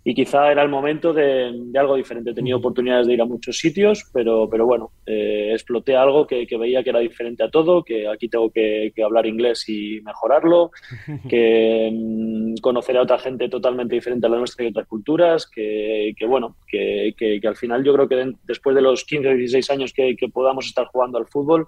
y 0.04 0.14
quizá 0.14 0.50
era 0.50 0.62
el 0.62 0.68
momento 0.68 1.12
de, 1.12 1.52
algo 1.78 1.96
diferente. 1.96 2.30
He 2.30 2.34
tenido 2.34 2.58
oportunidades 2.58 3.06
de 3.06 3.14
ir 3.14 3.22
a 3.22 3.24
muchos 3.24 3.58
sitios, 3.58 4.08
pero, 4.12 4.48
pero 4.48 4.66
bueno, 4.66 4.92
eh, 5.06 5.50
exploté 5.52 5.96
algo 5.96 6.26
que, 6.26 6.46
veía 6.58 6.82
que 6.82 6.90
era 6.90 7.00
diferente 7.00 7.42
a 7.42 7.50
todo, 7.50 7.82
que 7.82 8.08
aquí 8.08 8.28
tengo 8.28 8.50
que, 8.50 8.92
hablar 9.04 9.26
inglés 9.26 9.68
y 9.68 10.00
mejorarlo, 10.02 10.70
que 11.28 11.90
mm, 11.92 12.56
conocer 12.60 12.96
a 12.96 13.02
otra 13.02 13.18
gente 13.18 13.48
totalmente 13.48 13.94
diferente 13.94 14.26
a 14.26 14.30
la 14.30 14.38
nuestra 14.38 14.64
y 14.64 14.68
otras 14.68 14.86
culturas, 14.86 15.46
que, 15.46 16.14
bueno, 16.26 16.56
que, 16.66 17.14
al 17.46 17.56
final 17.56 17.84
yo 17.84 17.94
creo 17.94 18.08
que 18.08 18.32
después 18.44 18.74
de 18.74 18.82
los 18.82 19.04
15 19.04 19.28
o 19.28 19.36
16 19.36 19.70
años 19.70 19.92
que 19.92 20.16
podamos 20.32 20.66
estar 20.66 20.86
jugando 20.86 21.18
al 21.18 21.26
fútbol, 21.26 21.66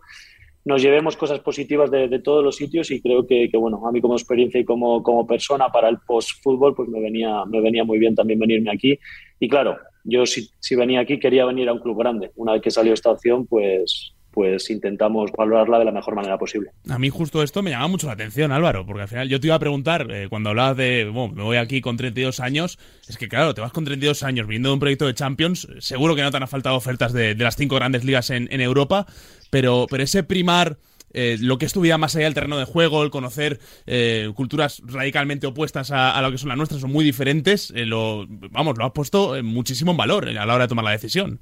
nos 0.68 0.82
llevemos 0.82 1.16
cosas 1.16 1.40
positivas 1.40 1.90
de, 1.90 2.18
todos 2.18 2.44
los 2.44 2.56
sitios 2.56 2.90
y 2.90 3.00
creo 3.00 3.26
que, 3.26 3.48
bueno, 3.54 3.80
a 3.86 3.90
mí 3.90 4.02
como 4.02 4.16
experiencia 4.16 4.60
y 4.60 4.66
como, 4.66 5.02
como 5.02 5.26
persona 5.26 5.70
para 5.70 5.88
el 5.88 5.96
post-fútbol, 6.06 6.74
pues 6.74 6.90
me 6.90 7.00
venía, 7.00 7.42
me 7.46 7.62
venía 7.62 7.84
muy 7.84 7.98
bien 7.98 8.14
también 8.14 8.38
venirme 8.38 8.70
aquí. 8.70 8.98
Y 9.40 9.48
claro, 9.48 9.78
yo 10.04 10.26
si, 10.26 10.50
si 10.60 10.76
venía 10.76 11.00
aquí 11.00 11.18
quería 11.18 11.46
venir 11.46 11.70
a 11.70 11.72
un 11.72 11.78
club 11.78 11.98
grande. 11.98 12.32
Una 12.36 12.52
vez 12.52 12.60
que 12.60 12.70
salió 12.70 12.92
esta 12.92 13.10
opción, 13.10 13.46
pues, 13.46 14.12
pues 14.38 14.70
intentamos 14.70 15.32
valorarla 15.36 15.80
de 15.80 15.84
la 15.86 15.90
mejor 15.90 16.14
manera 16.14 16.38
posible. 16.38 16.70
A 16.88 16.96
mí 16.96 17.08
justo 17.08 17.42
esto 17.42 17.60
me 17.60 17.72
llama 17.72 17.88
mucho 17.88 18.06
la 18.06 18.12
atención, 18.12 18.52
Álvaro, 18.52 18.86
porque 18.86 19.02
al 19.02 19.08
final 19.08 19.28
yo 19.28 19.40
te 19.40 19.48
iba 19.48 19.56
a 19.56 19.58
preguntar, 19.58 20.06
eh, 20.12 20.28
cuando 20.30 20.50
hablabas 20.50 20.76
de, 20.76 21.10
bueno, 21.12 21.34
me 21.34 21.42
voy 21.42 21.56
aquí 21.56 21.80
con 21.80 21.96
32 21.96 22.38
años, 22.38 22.78
es 23.08 23.18
que 23.18 23.28
claro, 23.28 23.52
te 23.52 23.62
vas 23.62 23.72
con 23.72 23.84
32 23.84 24.22
años 24.22 24.46
viniendo 24.46 24.68
de 24.68 24.74
un 24.74 24.78
proyecto 24.78 25.08
de 25.08 25.14
Champions, 25.14 25.66
seguro 25.80 26.14
que 26.14 26.22
no 26.22 26.30
te 26.30 26.36
han 26.36 26.46
faltado 26.46 26.76
ofertas 26.76 27.12
de, 27.12 27.34
las 27.34 27.56
cinco 27.56 27.74
grandes 27.74 28.04
ligas 28.04 28.30
en, 28.30 28.60
Europa, 28.60 29.06
pero, 29.50 29.86
pero 29.90 30.04
ese 30.04 30.22
primar 30.22 30.78
eh, 31.12 31.36
lo 31.40 31.58
que 31.58 31.66
es 31.66 31.72
tu 31.72 31.80
vida 31.80 31.98
más 31.98 32.14
allá 32.14 32.26
del 32.26 32.34
terreno 32.34 32.58
de 32.58 32.64
juego, 32.64 33.02
el 33.02 33.10
conocer 33.10 33.58
eh, 33.86 34.30
culturas 34.36 34.82
radicalmente 34.84 35.48
opuestas 35.48 35.90
a, 35.90 36.22
lo 36.22 36.30
que 36.30 36.38
son 36.38 36.50
las 36.50 36.58
nuestras, 36.58 36.80
son 36.80 36.92
muy 36.92 37.04
diferentes, 37.04 37.72
eh, 37.74 37.86
lo, 37.86 38.24
vamos, 38.28 38.78
lo 38.78 38.84
has 38.84 38.92
puesto 38.92 39.42
muchísimo 39.42 39.90
en 39.90 39.96
valor 39.96 40.28
a 40.28 40.46
la 40.46 40.54
hora 40.54 40.64
de 40.64 40.68
tomar 40.68 40.84
la 40.84 40.92
decisión. 40.92 41.40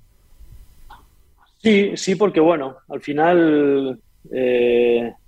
Sí, 1.66 1.96
sí, 1.96 2.14
porque 2.14 2.38
bueno, 2.38 2.76
al 2.88 3.00
final, 3.00 4.00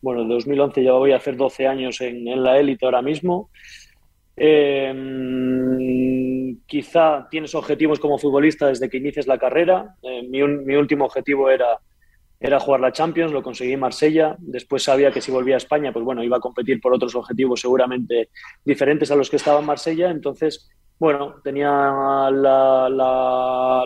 bueno, 0.00 0.22
en 0.22 0.28
2011 0.28 0.84
ya 0.84 0.92
voy 0.92 1.10
a 1.10 1.16
hacer 1.16 1.36
12 1.36 1.66
años 1.66 2.00
en, 2.00 2.44
la 2.44 2.60
élite 2.60 2.84
ahora 2.84 3.02
mismo. 3.02 3.50
quizá 6.66 7.26
tienes 7.28 7.56
objetivos 7.56 7.98
como 7.98 8.18
futbolista 8.18 8.68
desde 8.68 8.88
que 8.88 8.98
inicies 8.98 9.26
la 9.26 9.36
carrera. 9.36 9.96
mi, 10.28 10.40
mi 10.44 10.76
último 10.76 11.06
objetivo 11.06 11.50
era 11.50 11.80
era 12.40 12.60
jugar 12.60 12.80
la 12.80 12.92
Champions, 12.92 13.32
lo 13.32 13.42
conseguí 13.42 13.72
en 13.72 13.80
Marsella. 13.80 14.36
Después 14.38 14.84
sabía 14.84 15.10
que 15.10 15.20
si 15.20 15.32
volvía 15.32 15.56
a 15.56 15.58
España, 15.58 15.92
pues 15.92 16.04
bueno, 16.04 16.22
iba 16.22 16.36
a 16.36 16.40
competir 16.40 16.80
por 16.80 16.94
otros 16.94 17.14
objetivos 17.16 17.60
seguramente 17.60 18.30
diferentes 18.64 19.10
a 19.10 19.16
los 19.16 19.28
que 19.28 19.36
estaba 19.36 19.58
en 19.58 19.66
Marsella. 19.66 20.10
Entonces, 20.10 20.70
bueno, 20.98 21.36
tenía 21.42 21.70
la, 22.30 23.84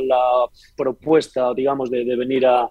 propuesta, 0.77 1.53
digamos, 1.55 1.91
de, 1.91 2.17
venir 2.17 2.47
a 2.47 2.69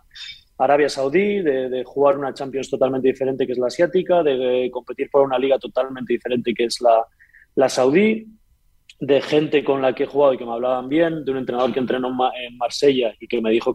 Arabia 0.57 0.89
Saudí, 0.89 1.41
de, 1.41 1.83
jugar 1.85 2.17
una 2.17 2.33
Champions 2.33 2.69
totalmente 2.69 3.07
diferente 3.07 3.45
que 3.45 3.53
es 3.53 3.59
la 3.59 3.67
asiática, 3.67 4.23
de, 4.23 4.69
competir 4.71 5.09
por 5.09 5.23
una 5.23 5.37
liga 5.37 5.59
totalmente 5.59 6.13
diferente 6.13 6.53
que 6.53 6.65
es 6.65 6.79
la, 7.55 7.69
saudí, 7.69 8.27
de 8.99 9.21
gente 9.21 9.63
con 9.63 9.81
la 9.81 9.95
que 9.95 10.03
he 10.03 10.07
jugado 10.07 10.33
y 10.33 10.37
que 10.37 10.45
me 10.45 10.53
hablaban 10.53 10.87
bien, 10.87 11.25
de 11.25 11.31
un 11.31 11.37
entrenador 11.37 11.73
que 11.73 11.79
entrenó 11.79 12.09
en 12.09 12.57
Marsella 12.57 13.13
y 13.19 13.27
que 13.27 13.41
me 13.41 13.51
dijo 13.51 13.73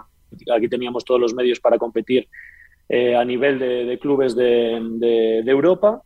aquí 0.54 0.68
teníamos 0.68 1.04
todos 1.04 1.20
los 1.20 1.35
medios 1.35 1.61
para 1.61 1.78
competir 1.78 2.28
eh, 2.88 3.16
a 3.16 3.25
nivel 3.25 3.58
de, 3.58 3.99
clubes 3.99 4.37
de, 4.37 5.42
Europa. 5.46 6.02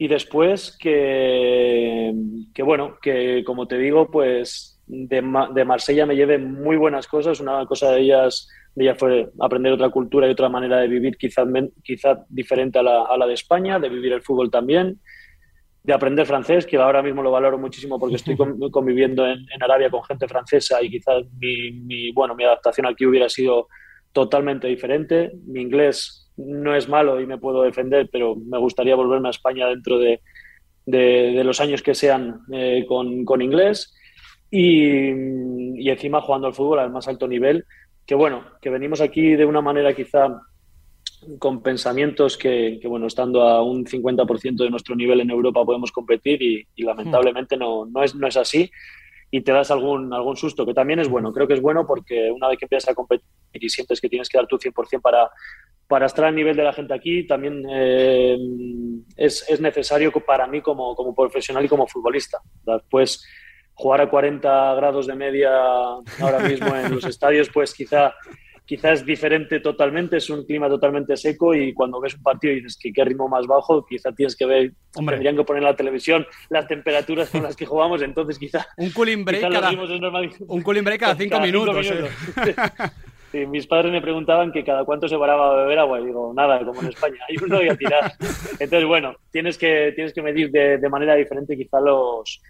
Y 0.00 0.08
después 0.08 0.78
que, 0.80 2.10
que, 2.54 2.62
bueno, 2.62 2.96
que 3.02 3.44
como 3.44 3.68
te 3.68 3.76
digo, 3.76 4.10
pues 4.10 4.80
de, 4.86 5.20
Marsella 5.20 6.06
me 6.06 6.16
lleve 6.16 6.38
muy 6.38 6.78
buenas 6.78 7.06
cosas. 7.06 7.38
Una 7.38 7.66
cosa 7.66 7.92
de 7.92 8.00
ellas, 8.00 8.48
de 8.74 8.84
ellas 8.84 8.98
fue 8.98 9.30
aprender 9.38 9.74
otra 9.74 9.90
cultura 9.90 10.26
y 10.26 10.30
otra 10.30 10.48
manera 10.48 10.78
de 10.78 10.88
vivir 10.88 11.18
quizás 11.18 11.46
quizá 11.84 12.24
diferente 12.30 12.78
a 12.78 12.82
la, 12.82 13.02
a 13.02 13.18
la 13.18 13.26
de 13.26 13.34
España, 13.34 13.78
de 13.78 13.90
vivir 13.90 14.14
el 14.14 14.22
fútbol 14.22 14.50
también 14.50 14.98
de 15.82 15.92
aprender 15.92 16.26
francés, 16.26 16.66
que 16.66 16.76
ahora 16.76 17.02
mismo 17.02 17.22
lo 17.22 17.30
valoro 17.30 17.58
muchísimo 17.58 17.98
porque 17.98 18.16
estoy 18.16 18.36
conviviendo 18.70 19.26
en, 19.26 19.46
Arabia 19.60 19.90
con 19.90 20.02
gente 20.04 20.26
francesa 20.28 20.82
y 20.82 20.90
quizás 20.90 21.24
mi, 21.38 22.10
bueno, 22.12 22.34
mi 22.34 22.44
adaptación 22.44 22.86
aquí 22.86 23.04
hubiera 23.04 23.28
sido 23.28 23.68
totalmente 24.12 24.66
diferente. 24.66 25.32
Mi 25.46 25.60
inglés 25.60 26.29
no 26.46 26.74
es 26.74 26.88
malo 26.88 27.20
y 27.20 27.26
me 27.26 27.38
puedo 27.38 27.62
defender, 27.62 28.08
pero 28.10 28.36
me 28.36 28.58
gustaría 28.58 28.96
volverme 28.96 29.28
a 29.28 29.32
España 29.32 29.66
dentro 29.66 29.98
de, 29.98 30.20
de, 30.86 31.42
los 31.44 31.60
años 31.60 31.82
que 31.82 31.94
sean 31.94 32.40
eh, 32.52 32.84
con, 32.86 33.24
con, 33.24 33.42
inglés 33.42 33.94
y, 34.50 35.10
y 35.80 35.90
encima 35.90 36.20
jugando 36.20 36.46
al 36.46 36.54
fútbol 36.54 36.80
al 36.80 36.90
más 36.90 37.08
alto 37.08 37.28
nivel, 37.28 37.64
que 38.06 38.14
bueno, 38.14 38.44
que 38.60 38.70
venimos 38.70 39.00
aquí 39.00 39.36
de 39.36 39.46
una 39.46 39.60
manera 39.60 39.94
quizá 39.94 40.40
con 41.38 41.62
pensamientos 41.62 42.38
que, 42.38 42.80
bueno, 42.84 43.06
estando 43.06 43.42
a 43.42 43.62
un 43.62 43.84
50% 43.84 44.56
de 44.56 44.70
nuestro 44.70 44.96
nivel 44.96 45.20
en 45.20 45.30
Europa 45.30 45.64
podemos 45.64 45.92
competir 45.92 46.42
y, 46.42 46.82
lamentablemente 46.82 47.56
no, 47.56 47.86
no, 47.86 48.02
es, 48.02 48.14
no 48.14 48.26
es 48.26 48.36
así 48.36 48.70
y 49.30 49.42
te 49.42 49.52
das 49.52 49.70
algún, 49.70 50.12
algún 50.12 50.36
susto, 50.36 50.66
que 50.66 50.74
también 50.74 50.98
es 50.98 51.08
bueno. 51.08 51.32
Creo 51.32 51.46
que 51.46 51.54
es 51.54 51.62
bueno 51.62 51.86
porque 51.86 52.30
una 52.30 52.48
vez 52.48 52.58
que 52.58 52.64
empiezas 52.64 52.90
a 52.90 52.94
competir 52.94 53.24
y 53.52 53.68
sientes 53.68 54.00
que 54.00 54.08
tienes 54.08 54.28
que 54.28 54.38
dar 54.38 54.46
tu 54.46 54.58
100% 54.58 55.00
para, 55.00 55.30
para 55.86 56.06
estar 56.06 56.24
al 56.24 56.34
nivel 56.34 56.56
de 56.56 56.64
la 56.64 56.72
gente 56.72 56.94
aquí, 56.94 57.26
también 57.26 57.64
eh, 57.70 58.36
es, 59.16 59.48
es, 59.48 59.60
necesario 59.60 60.10
para 60.12 60.46
mí 60.46 60.60
como, 60.60 60.96
como 60.96 61.14
profesional 61.14 61.64
y 61.64 61.68
como 61.68 61.86
futbolista. 61.86 62.38
Después, 62.64 63.24
jugar 63.74 64.00
a 64.00 64.10
40 64.10 64.74
grados 64.74 65.06
de 65.06 65.14
media 65.14 65.50
ahora 65.52 66.40
mismo 66.40 66.74
en 66.74 66.94
los 66.94 67.04
estadios, 67.06 67.48
pues 67.52 67.72
quizá 67.72 68.12
quizás 68.70 69.00
es 69.00 69.04
diferente 69.04 69.58
totalmente, 69.58 70.18
es 70.18 70.30
un 70.30 70.44
clima 70.44 70.68
totalmente 70.68 71.16
seco 71.16 71.56
y 71.56 71.74
cuando 71.74 72.00
ves 72.00 72.14
un 72.14 72.22
partido 72.22 72.52
y 72.52 72.60
dices 72.60 72.78
que 72.80 72.92
qué 72.92 73.04
ritmo 73.04 73.28
más 73.28 73.44
bajo, 73.44 73.84
quizá 73.84 74.12
tienes 74.12 74.36
que 74.36 74.46
ver, 74.46 74.72
Hombre. 74.94 75.16
tendrían 75.16 75.36
que 75.36 75.42
poner 75.42 75.64
en 75.64 75.70
la 75.70 75.74
televisión 75.74 76.24
las 76.50 76.68
temperaturas 76.68 77.30
con 77.30 77.42
las 77.42 77.56
que 77.56 77.66
jugamos, 77.66 78.00
entonces 78.00 78.38
quizá... 78.38 78.64
Un 78.76 78.90
cooling 78.92 79.24
break, 79.24 79.40
cada, 79.40 79.72
un 79.72 80.62
cooling 80.62 80.84
break 80.84 81.00
cada 81.00 81.16
cinco 81.16 81.40
minutos. 81.40 81.84
¿eh? 81.90 83.46
mis 83.48 83.66
padres 83.66 83.90
me 83.90 84.00
preguntaban 84.00 84.52
que 84.52 84.62
cada 84.62 84.84
cuánto 84.84 85.08
se 85.08 85.18
paraba 85.18 85.50
a 85.50 85.62
beber 85.62 85.80
agua 85.80 86.00
y 86.00 86.06
digo, 86.06 86.32
nada, 86.32 86.64
como 86.64 86.80
en 86.80 86.90
España, 86.90 87.18
hay 87.28 87.36
uno 87.42 87.60
y 87.60 87.70
a 87.70 87.76
tirar. 87.76 88.12
Entonces, 88.60 88.86
bueno, 88.86 89.16
tienes 89.32 89.58
que, 89.58 89.90
tienes 89.96 90.12
que 90.12 90.22
medir 90.22 90.52
de, 90.52 90.78
de 90.78 90.88
manera 90.88 91.16
diferente 91.16 91.56
quizá 91.56 91.80
los, 91.80 92.40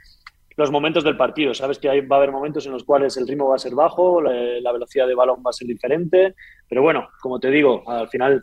los 0.56 0.70
momentos 0.70 1.04
del 1.04 1.16
partido. 1.16 1.54
Sabes 1.54 1.78
que 1.78 1.88
va 2.02 2.16
a 2.16 2.18
haber 2.18 2.32
momentos 2.32 2.66
en 2.66 2.72
los 2.72 2.84
cuales 2.84 3.16
el 3.16 3.26
ritmo 3.26 3.48
va 3.48 3.56
a 3.56 3.58
ser 3.58 3.74
bajo, 3.74 4.20
la, 4.20 4.72
velocidad 4.72 5.06
de 5.06 5.14
balón 5.14 5.42
va 5.44 5.50
a 5.50 5.54
ser 5.54 5.68
diferente, 5.68 6.34
pero 6.68 6.82
bueno, 6.82 7.08
como 7.20 7.38
te 7.38 7.50
digo, 7.50 7.88
al 7.88 8.08
final 8.08 8.42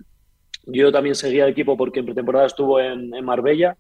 yo 0.65 0.91
también 0.91 1.15
seguía 1.15 1.45
el 1.45 1.51
equipo 1.51 1.77
porque 1.77 1.99
en 1.99 2.05
pretemporada 2.05 2.47
estuvo 2.47 2.79
en, 2.79 3.09
Marbella 3.23 3.77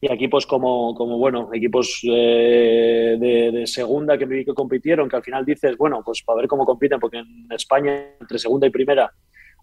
y 0.00 0.12
equipos 0.12 0.46
como, 0.46 0.94
como 0.94 1.18
bueno, 1.18 1.50
equipos 1.52 2.00
eh, 2.04 3.16
de, 3.18 3.66
segunda 3.66 4.18
que, 4.18 4.26
que 4.26 4.54
compitieron, 4.54 5.08
que 5.08 5.16
al 5.16 5.22
final 5.22 5.44
dices, 5.44 5.76
bueno, 5.76 6.02
pues 6.04 6.22
para 6.24 6.38
ver 6.38 6.48
cómo 6.48 6.64
compiten, 6.64 6.98
porque 6.98 7.18
en 7.18 7.46
España 7.50 8.14
entre 8.20 8.38
segunda 8.38 8.66
y 8.66 8.70
primera 8.70 9.12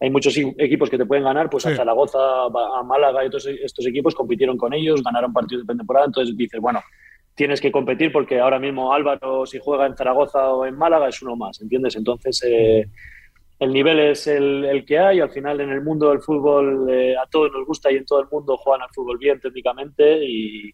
hay 0.01 0.09
muchos 0.09 0.35
equipos 0.57 0.89
que 0.89 0.97
te 0.97 1.05
pueden 1.05 1.25
ganar, 1.25 1.49
pues 1.49 1.65
a 1.65 1.75
Zaragoza, 1.75 2.45
a 2.45 2.83
Málaga 2.83 3.25
y 3.25 3.29
todos 3.29 3.47
estos 3.47 3.85
equipos 3.85 4.15
compitieron 4.15 4.57
con 4.57 4.73
ellos, 4.73 5.03
ganaron 5.03 5.33
partidos 5.33 5.63
de 5.63 5.67
pretemporada, 5.67 6.05
entonces 6.05 6.37
dices, 6.37 6.61
bueno, 6.61 6.81
tienes 7.39 7.61
que 7.61 7.71
competir 7.71 8.11
porque 8.11 8.37
ahora 8.37 8.59
mismo 8.59 8.91
Álvaro, 8.91 9.45
si 9.45 9.59
juega 9.59 9.85
en 9.85 9.95
Zaragoza 9.95 10.51
o 10.51 10.65
en 10.65 10.75
Málaga, 10.75 11.07
es 11.07 11.21
uno 11.21 11.37
más, 11.37 11.61
¿entiendes? 11.61 11.95
Entonces, 11.95 12.43
eh, 12.45 12.85
el 13.59 13.71
nivel 13.71 13.97
es 13.97 14.27
el, 14.27 14.83
que 14.85 14.99
hay. 14.99 15.21
Al 15.21 15.29
final, 15.29 15.61
en 15.61 15.69
el 15.69 15.81
mundo 15.81 16.09
del 16.09 16.19
fútbol, 16.19 16.89
eh, 16.91 17.15
a 17.15 17.25
todos 17.27 17.49
nos 17.53 17.65
gusta 17.65 17.89
y 17.93 17.95
en 17.95 18.03
todo 18.03 18.19
el 18.19 18.27
mundo 18.29 18.57
juegan 18.57 18.81
al 18.81 18.93
fútbol 18.93 19.17
bien 19.17 19.39
técnicamente 19.39 20.19
y, 20.21 20.73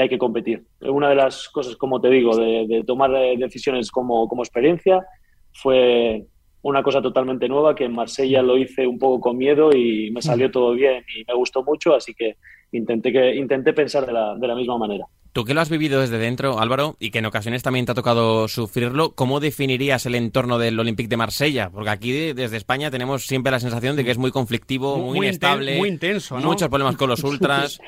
hay 0.00 0.08
que 0.08 0.16
competir. 0.16 0.64
Una 0.80 1.10
de 1.10 1.16
las 1.16 1.50
cosas, 1.50 1.76
como 1.76 2.00
te 2.00 2.08
digo, 2.08 2.34
de, 2.34 2.82
tomar 2.86 3.14
eh, 3.16 3.36
decisiones 3.36 3.90
como, 3.90 4.26
como 4.26 4.42
experiencia 4.42 5.04
fue 5.52 6.24
una 6.62 6.82
cosa 6.82 7.02
totalmente 7.02 7.46
nueva 7.46 7.74
que 7.74 7.84
en 7.84 7.92
Marsella 7.92 8.40
lo 8.40 8.56
hice 8.56 8.86
un 8.86 8.98
poco 8.98 9.20
con 9.20 9.36
miedo 9.36 9.70
y 9.76 10.10
me 10.12 10.22
salió 10.22 10.50
todo 10.50 10.72
bien 10.72 11.04
y 11.14 11.24
me 11.28 11.34
gustó 11.34 11.62
mucho, 11.62 11.94
así 11.94 12.14
que 12.14 12.36
intenté, 12.72 13.12
que, 13.12 13.34
intenté 13.34 13.74
pensar 13.74 14.06
de 14.06 14.12
la, 14.14 14.34
de 14.36 14.48
la 14.48 14.54
misma 14.54 14.78
manera. 14.78 15.04
Tú 15.32 15.44
que 15.44 15.54
lo 15.54 15.60
has 15.60 15.70
vivido 15.70 16.00
desde 16.00 16.18
dentro, 16.18 16.58
Álvaro, 16.58 16.96
y 16.98 17.12
que 17.12 17.20
en 17.20 17.26
ocasiones 17.26 17.62
también 17.62 17.86
te 17.86 17.92
ha 17.92 17.94
tocado 17.94 18.48
sufrirlo, 18.48 19.12
¿cómo 19.14 19.38
definirías 19.38 20.04
el 20.06 20.16
entorno 20.16 20.58
del 20.58 20.78
Olympique 20.80 21.08
de 21.08 21.16
Marsella? 21.16 21.70
Porque 21.70 21.90
aquí 21.90 22.32
desde 22.32 22.56
España 22.56 22.90
tenemos 22.90 23.26
siempre 23.26 23.52
la 23.52 23.60
sensación 23.60 23.94
de 23.94 24.04
que 24.04 24.10
es 24.10 24.18
muy 24.18 24.32
conflictivo, 24.32 24.98
muy, 24.98 25.18
inestable, 25.18 25.78
muy 25.78 25.88
intenso, 25.88 26.40
¿no? 26.40 26.48
muchos 26.48 26.68
problemas 26.68 26.96
con 26.96 27.08
los 27.08 27.22
ultras. 27.24 27.80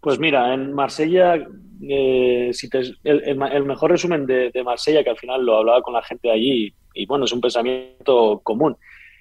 Pues 0.00 0.18
mira, 0.18 0.52
en 0.52 0.74
Marsella, 0.74 1.36
eh, 1.80 2.50
si 2.52 2.68
el, 3.04 3.64
mejor 3.64 3.92
resumen 3.92 4.26
de, 4.26 4.62
Marsella, 4.62 5.02
que 5.02 5.10
al 5.10 5.18
final 5.18 5.46
lo 5.46 5.56
hablaba 5.58 5.80
con 5.80 5.94
la 5.94 6.02
gente 6.02 6.28
de 6.28 6.34
allí, 6.34 6.74
y, 6.92 7.06
bueno, 7.06 7.24
es 7.24 7.32
un 7.32 7.40
pensamiento 7.40 8.40
común, 8.42 8.76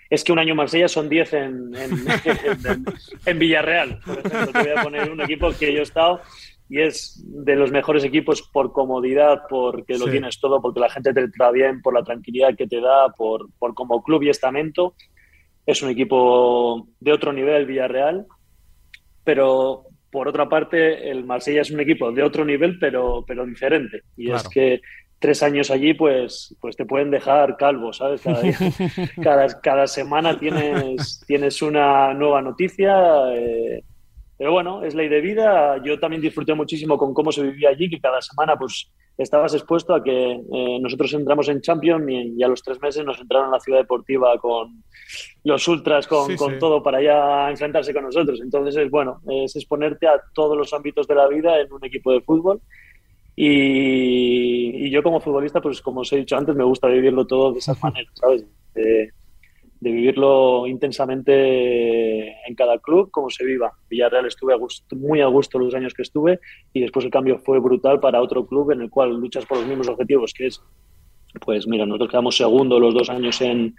es 0.09 0.25
que 0.25 0.33
un 0.33 0.39
año 0.39 0.51
en 0.51 0.57
Marsella 0.57 0.89
son 0.89 1.07
10 1.07 1.33
en, 1.35 1.71
en, 3.25 3.39
Villarreal. 3.39 3.99
Por 4.05 4.17
ejemplo, 4.17 4.51
te 4.51 4.59
voy 4.59 4.77
a 4.77 4.83
poner 4.83 5.09
un 5.09 5.21
equipo 5.21 5.51
que 5.57 5.71
yo 5.71 5.79
he 5.79 5.83
estado 5.83 6.19
y 6.71 6.79
es 6.79 7.21
de 7.25 7.57
los 7.57 7.69
mejores 7.69 8.05
equipos 8.05 8.43
por 8.43 8.71
comodidad, 8.71 9.41
porque 9.49 9.97
lo 9.97 10.09
tienes 10.09 10.39
todo, 10.39 10.61
porque 10.61 10.79
la 10.79 10.89
gente 10.89 11.13
te 11.13 11.27
trata 11.27 11.51
bien, 11.51 11.81
por 11.81 11.93
la 11.93 12.01
tranquilidad 12.01 12.55
que 12.55 12.65
te 12.65 12.79
da, 12.79 13.09
por, 13.09 13.49
por 13.59 13.73
como 13.73 14.01
club 14.01 14.23
y 14.23 14.29
estamento. 14.29 14.95
Es 15.65 15.81
un 15.81 15.89
equipo 15.89 16.87
de 17.01 17.11
otro 17.11 17.33
nivel, 17.33 17.65
Villarreal, 17.65 18.25
pero 19.25 19.83
por 20.09 20.29
otra 20.29 20.47
parte, 20.47 21.11
el 21.11 21.25
Marsella 21.25 21.59
es 21.59 21.71
un 21.71 21.81
equipo 21.81 22.09
de 22.13 22.23
otro 22.23 22.45
nivel, 22.45 22.79
pero, 22.79 23.25
pero 23.27 23.45
diferente. 23.45 24.03
Y 24.15 24.31
es 24.31 24.47
que 24.47 24.79
tres 25.19 25.43
años 25.43 25.71
allí, 25.71 25.93
pues, 25.93 26.55
pues 26.61 26.77
te 26.77 26.85
pueden 26.85 27.11
dejar 27.11 27.57
calvo, 27.57 27.91
¿sabes? 27.91 28.21
Cada, 29.21 29.47
cada, 29.61 29.87
semana 29.87 30.39
tienes, 30.39 31.21
tienes 31.27 31.61
una 31.61 32.13
nueva 32.13 32.41
noticia. 32.41 32.95
Eh, 33.35 33.83
pero 34.41 34.53
bueno, 34.53 34.83
es 34.83 34.95
ley 34.95 35.07
de 35.07 35.21
vida. 35.21 35.79
Yo 35.83 35.99
también 35.99 36.19
disfruté 36.19 36.55
muchísimo 36.55 36.97
con 36.97 37.13
cómo 37.13 37.31
se 37.31 37.43
vivía 37.43 37.69
allí, 37.69 37.87
que 37.87 38.01
cada 38.01 38.19
semana 38.23 38.57
pues 38.57 38.91
estabas 39.15 39.53
expuesto 39.53 39.93
a 39.93 40.03
que 40.03 40.31
eh, 40.31 40.79
nosotros 40.81 41.13
entramos 41.13 41.47
en 41.49 41.61
Champions 41.61 42.09
y, 42.09 42.41
a 42.41 42.47
los 42.47 42.63
tres 42.63 42.81
meses 42.81 43.05
nos 43.05 43.21
entraron 43.21 43.49
a 43.49 43.57
la 43.57 43.59
ciudad 43.59 43.77
deportiva 43.77 44.35
con 44.39 44.83
los 45.43 45.67
ultras, 45.67 46.07
con, 46.07 46.35
con 46.37 46.57
todo 46.57 46.81
para 46.81 47.03
ya 47.03 47.51
enfrentarse 47.51 47.93
con 47.93 48.05
nosotros. 48.05 48.41
Entonces, 48.41 48.75
es 48.77 48.89
bueno, 48.89 49.21
es 49.29 49.55
exponerte 49.55 50.07
a 50.07 50.19
todos 50.33 50.57
los 50.57 50.73
ámbitos 50.73 51.07
de 51.07 51.13
la 51.13 51.27
vida 51.27 51.61
en 51.61 51.71
un 51.71 51.85
equipo 51.85 52.11
de 52.11 52.21
fútbol. 52.21 52.61
Y, 53.35 54.89
yo 54.89 55.03
como 55.03 55.19
futbolista, 55.19 55.61
pues 55.61 55.83
como 55.83 56.01
os 56.01 56.11
he 56.13 56.17
dicho 56.17 56.35
antes, 56.35 56.55
me 56.55 56.63
gusta 56.63 56.87
vivirlo 56.87 57.27
todo 57.27 57.53
de 57.53 57.59
esa 57.59 57.75
manera, 57.83 58.09
¿sabes? 58.15 58.43
De 59.81 59.91
vivirlo 59.91 60.67
intensamente 60.67 62.29
en 62.47 62.55
cada 62.55 62.77
club, 62.77 63.09
como 63.09 63.31
se 63.31 63.43
viva. 63.43 63.73
Villarreal 63.89 64.27
estuve 64.27 64.55
muy 64.95 65.21
a 65.21 65.25
gusto 65.25 65.57
los 65.57 65.73
años 65.73 65.95
que 65.95 66.03
estuve 66.03 66.39
y 66.71 66.81
después 66.81 67.03
el 67.03 67.11
cambio 67.11 67.39
fue 67.39 67.59
brutal 67.59 67.99
para 67.99 68.21
otro 68.21 68.45
club 68.45 68.71
en 68.71 68.81
el 68.81 68.91
cual 68.91 69.15
luchas 69.19 69.45
por 69.45 69.57
los 69.57 69.67
mismos 69.67 69.89
objetivos, 69.89 70.33
que 70.33 70.47
es, 70.47 70.61
pues 71.43 71.67
mira, 71.67 71.87
nosotros 71.87 72.11
quedamos 72.11 72.37
segundo 72.37 72.79
los 72.79 72.93
dos 72.93 73.09
años 73.09 73.41
en, 73.41 73.73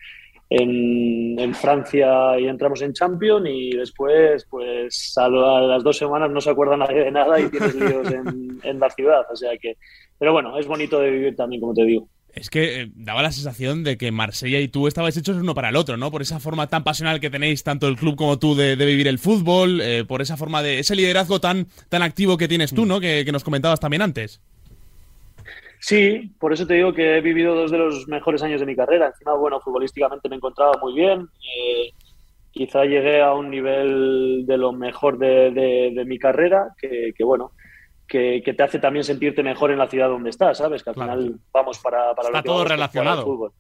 en, 0.50 1.54
Francia 1.54 2.37
y 2.37 2.49
entramos 2.49 2.82
en 2.82 2.94
Champions 2.94 3.49
y 3.49 3.71
después, 3.76 4.44
pues 4.50 5.14
a, 5.16 5.28
las 5.28 5.85
dos 5.85 5.97
semanas 5.97 6.32
no 6.32 6.40
se 6.40 6.50
acuerda 6.50 6.76
nadie 6.76 7.04
de 7.04 7.11
nada 7.12 7.38
y 7.38 7.49
tienes 7.49 7.76
líos 7.76 8.11
en, 8.11 8.59
en 8.61 8.80
la 8.80 8.90
ciudad. 8.90 9.25
O 9.30 9.37
sea 9.37 9.56
que, 9.56 9.76
pero 10.18 10.32
bueno, 10.32 10.59
es 10.59 10.66
bonito 10.66 10.99
de 10.99 11.11
vivir 11.12 11.37
también, 11.37 11.61
como 11.61 11.75
te 11.75 11.85
digo. 11.85 12.09
Es 12.35 12.49
que 12.49 12.83
eh, 12.83 12.91
daba 12.95 13.23
la 13.23 13.31
sensación 13.31 13.85
de 13.85 13.99
que 13.99 14.11
Marsella 14.11 14.59
y 14.59 14.69
tú 14.69 14.89
estabais 14.89 15.17
hechos 15.17 15.37
uno 15.37 15.55
para 15.55 15.69
el 15.69 15.77
otro, 15.77 15.99
¿no? 15.99 16.11
Por 16.11 16.23
esa 16.23 16.41
forma 16.41 16.67
tan 16.67 16.83
pasional 16.83 17.21
que 17.21 17.29
tenéis 17.29 17.62
tanto 17.62 17.89
el 17.89 17.97
club 17.97 18.17
como 18.17 18.39
tú 18.39 18.55
de, 18.55 18.75
vivir 18.75 19.07
el 19.07 19.19
fútbol, 19.19 19.81
eh, 19.83 20.05
por 20.07 20.23
esa 20.23 20.39
forma 20.39 20.62
de 20.62 20.79
ese 20.79 20.97
liderazgo 20.97 21.41
tan, 21.41 21.67
tan 21.91 22.03
activo 22.03 22.39
que 22.39 22.49
tienes 22.49 22.73
tú, 22.73 22.87
¿no? 22.87 23.01
Que, 23.01 23.31
nos 23.33 23.45
comentabas 23.45 23.81
también 23.81 24.03
antes. 24.03 24.41
Sí, 25.79 26.31
por 26.39 26.53
eso 26.53 26.67
te 26.67 26.75
digo 26.75 26.93
que 26.93 27.17
he 27.17 27.21
vivido 27.21 27.55
dos 27.55 27.71
de 27.71 27.79
los 27.79 28.09
mejores 28.09 28.43
años 28.43 28.61
de 28.61 28.67
mi 28.67 28.77
carrera. 28.77 29.09
Encima, 29.09 29.35
bueno, 29.35 29.61
futbolísticamente 29.61 30.29
me 30.29 30.37
encontraba 30.37 30.73
muy 30.81 30.95
bien. 30.95 31.29
Eh, 31.43 31.93
quizá 32.51 32.85
llegué 32.85 33.21
a 33.21 33.35
un 33.35 33.51
nivel 33.51 34.45
de 34.47 34.57
lo 34.57 34.73
mejor 34.73 35.19
de, 35.19 36.03
mi 36.07 36.19
carrera, 36.19 36.69
que, 36.81 37.12
que 37.17 37.25
bueno, 37.25 37.53
que, 38.06 38.42
te 38.56 38.62
hace 38.62 38.78
también 38.78 39.04
sentirte 39.04 39.42
mejor 39.42 39.71
en 39.71 39.78
la 39.78 39.88
ciudad 39.88 40.09
donde 40.09 40.30
estás, 40.30 40.59
¿sabes? 40.59 40.82
Que 40.82 40.90
al 40.90 40.94
final 40.94 41.35
vamos 41.52 41.78
para, 41.78 42.14
para 42.14 42.28
Está 42.28 42.42
todo 42.42 42.64
relacionado. 42.64 43.25
Fútbol. 43.25 43.52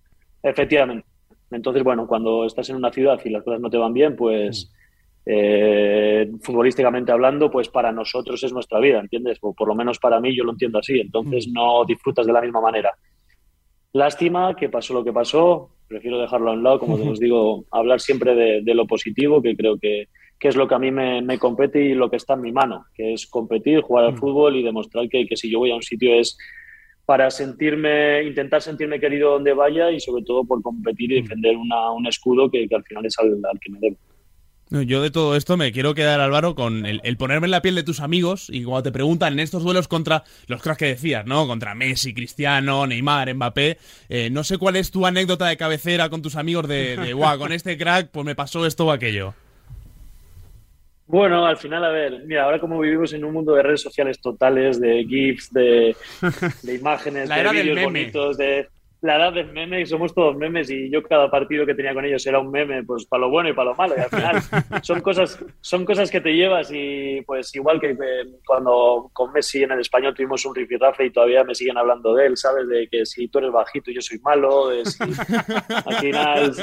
Efectivamente. 0.42 1.06
Entonces, 1.50 1.82
bueno, 1.82 2.06
cuando 2.06 2.44
estás 2.44 2.68
en 2.70 2.76
una 2.76 2.90
ciudad 2.90 3.20
y 3.24 3.30
las 3.30 3.42
cosas 3.42 3.60
no 3.60 3.70
te 3.70 3.78
van 3.78 3.92
bien, 3.92 4.16
pues 4.16 4.70
mm. 4.70 5.20
eh, 5.26 6.30
futbolísticamente 6.42 7.12
hablando, 7.12 7.50
pues 7.50 7.68
para 7.68 7.92
nosotros 7.92 8.42
es 8.42 8.52
nuestra 8.52 8.78
vida, 8.80 9.00
¿entiendes? 9.00 9.38
O 9.40 9.54
por 9.54 9.68
lo 9.68 9.74
menos 9.74 9.98
para 9.98 10.20
mí 10.20 10.34
yo 10.34 10.44
lo 10.44 10.52
entiendo 10.52 10.78
así. 10.78 11.00
Entonces 11.00 11.48
mm. 11.48 11.52
no 11.52 11.84
disfrutas 11.84 12.26
de 12.26 12.32
la 12.32 12.40
misma 12.40 12.60
manera. 12.60 12.94
Lástima 13.92 14.56
que 14.56 14.68
pasó 14.68 14.94
lo 14.94 15.04
que 15.04 15.12
pasó. 15.12 15.70
Prefiero 15.86 16.18
dejarlo 16.18 16.50
a 16.50 16.54
un 16.54 16.62
lado, 16.62 16.78
como 16.78 16.94
os 17.10 17.20
digo, 17.20 17.64
hablar 17.70 18.00
siempre 18.00 18.34
de 18.34 18.74
lo 18.74 18.86
positivo, 18.86 19.42
que 19.42 19.56
creo 19.56 19.78
que, 19.78 20.08
que 20.42 20.48
es 20.48 20.56
lo 20.56 20.66
que 20.66 20.74
a 20.74 20.78
mí 20.80 20.90
me, 20.90 21.38
compete 21.38 21.80
y 21.80 21.94
lo 21.94 22.10
que 22.10 22.16
está 22.16 22.34
en 22.34 22.40
mi 22.40 22.50
mano, 22.50 22.86
que 22.96 23.12
es 23.12 23.28
competir, 23.28 23.80
jugar 23.80 24.06
al 24.06 24.14
mm. 24.14 24.18
fútbol 24.18 24.56
y 24.56 24.64
demostrar 24.64 25.08
que, 25.08 25.24
si 25.36 25.48
yo 25.48 25.60
voy 25.60 25.70
a 25.70 25.76
un 25.76 25.84
sitio 25.84 26.14
es 26.14 26.36
para 27.06 27.30
sentirme, 27.30 28.24
intentar 28.24 28.60
sentirme 28.60 28.98
querido 28.98 29.30
donde 29.30 29.52
vaya 29.52 29.92
y 29.92 30.00
sobre 30.00 30.24
todo 30.24 30.44
por 30.44 30.60
competir 30.60 31.12
y 31.12 31.20
mm. 31.20 31.22
defender 31.22 31.56
un 31.56 32.06
escudo 32.08 32.50
que, 32.50 32.66
al 32.74 32.82
final 32.82 33.06
es 33.06 33.16
al, 33.20 33.38
que 33.60 33.70
me 33.70 33.78
debo. 33.78 33.96
Yo 34.84 35.00
de 35.00 35.12
todo 35.12 35.36
esto 35.36 35.56
me 35.56 35.70
quiero 35.70 35.94
quedar, 35.94 36.20
Álvaro, 36.20 36.56
con 36.56 36.86
el, 36.86 37.16
ponerme 37.18 37.46
en 37.46 37.52
la 37.52 37.62
piel 37.62 37.76
de 37.76 37.84
tus 37.84 38.00
amigos 38.00 38.50
y 38.50 38.64
cuando 38.64 38.82
te 38.82 38.90
preguntan 38.90 39.34
en 39.34 39.38
estos 39.38 39.62
duelos 39.62 39.86
contra 39.86 40.24
los 40.48 40.60
cracks 40.60 40.78
que 40.78 40.86
decías, 40.86 41.24
¿no? 41.24 41.46
Contra 41.46 41.76
Messi, 41.76 42.14
Cristiano, 42.14 42.84
Neymar, 42.88 43.32
Mbappé. 43.32 43.78
Eh, 44.08 44.28
no 44.30 44.42
sé 44.42 44.58
cuál 44.58 44.74
es 44.74 44.90
tu 44.90 45.06
anécdota 45.06 45.46
de 45.46 45.56
cabecera 45.56 46.08
con 46.10 46.20
tus 46.20 46.34
amigos 46.34 46.66
de, 46.66 46.96
de 46.96 47.12
guau, 47.12 47.38
con 47.38 47.52
este 47.52 47.78
crack, 47.78 48.10
pues 48.10 48.26
me 48.26 48.34
pasó 48.34 48.66
esto 48.66 48.86
o 48.86 48.90
aquello. 48.90 49.34
Bueno, 51.12 51.44
al 51.44 51.58
final, 51.58 51.84
a 51.84 51.90
ver, 51.90 52.22
mira, 52.24 52.44
ahora 52.44 52.58
como 52.58 52.78
vivimos 52.80 53.12
en 53.12 53.22
un 53.22 53.34
mundo 53.34 53.52
de 53.52 53.62
redes 53.62 53.82
sociales 53.82 54.18
totales, 54.18 54.80
de 54.80 55.04
GIFs, 55.04 55.52
de, 55.52 55.94
de 56.62 56.74
imágenes, 56.74 57.28
de 57.28 57.50
vídeos 57.50 57.82
bonitos, 57.82 58.38
de 58.38 58.66
la 59.02 59.16
edad 59.16 59.32
del 59.32 59.52
meme 59.52 59.80
y 59.80 59.86
somos 59.86 60.14
todos 60.14 60.36
memes 60.36 60.70
y 60.70 60.88
yo 60.88 61.02
cada 61.02 61.28
partido 61.28 61.66
que 61.66 61.74
tenía 61.74 61.92
con 61.92 62.04
ellos 62.04 62.24
era 62.24 62.38
un 62.38 62.52
meme, 62.52 62.84
pues 62.84 63.04
para 63.04 63.22
lo 63.22 63.30
bueno 63.30 63.48
y 63.48 63.52
para 63.52 63.70
lo 63.70 63.74
malo. 63.74 63.94
Y 63.96 64.00
al 64.00 64.08
final 64.08 64.42
son 64.82 65.00
cosas, 65.00 65.44
son 65.60 65.84
cosas 65.84 66.08
que 66.08 66.20
te 66.20 66.32
llevas 66.32 66.70
y 66.72 67.20
pues 67.22 67.54
igual 67.56 67.80
que 67.80 67.96
cuando 68.46 69.10
con 69.12 69.32
Messi 69.32 69.64
en 69.64 69.72
el 69.72 69.80
español 69.80 70.14
tuvimos 70.14 70.46
un 70.46 70.54
rifirrafe 70.54 71.06
y 71.06 71.10
todavía 71.10 71.42
me 71.42 71.54
siguen 71.54 71.78
hablando 71.78 72.14
de 72.14 72.26
él, 72.26 72.36
¿sabes? 72.36 72.68
De 72.68 72.88
que 72.88 73.04
si 73.04 73.26
tú 73.26 73.38
eres 73.38 73.50
bajito 73.50 73.90
yo 73.90 74.00
soy 74.00 74.20
malo, 74.20 74.68
de 74.68 74.84
si 74.84 75.02
al 75.84 75.94
final 75.96 76.54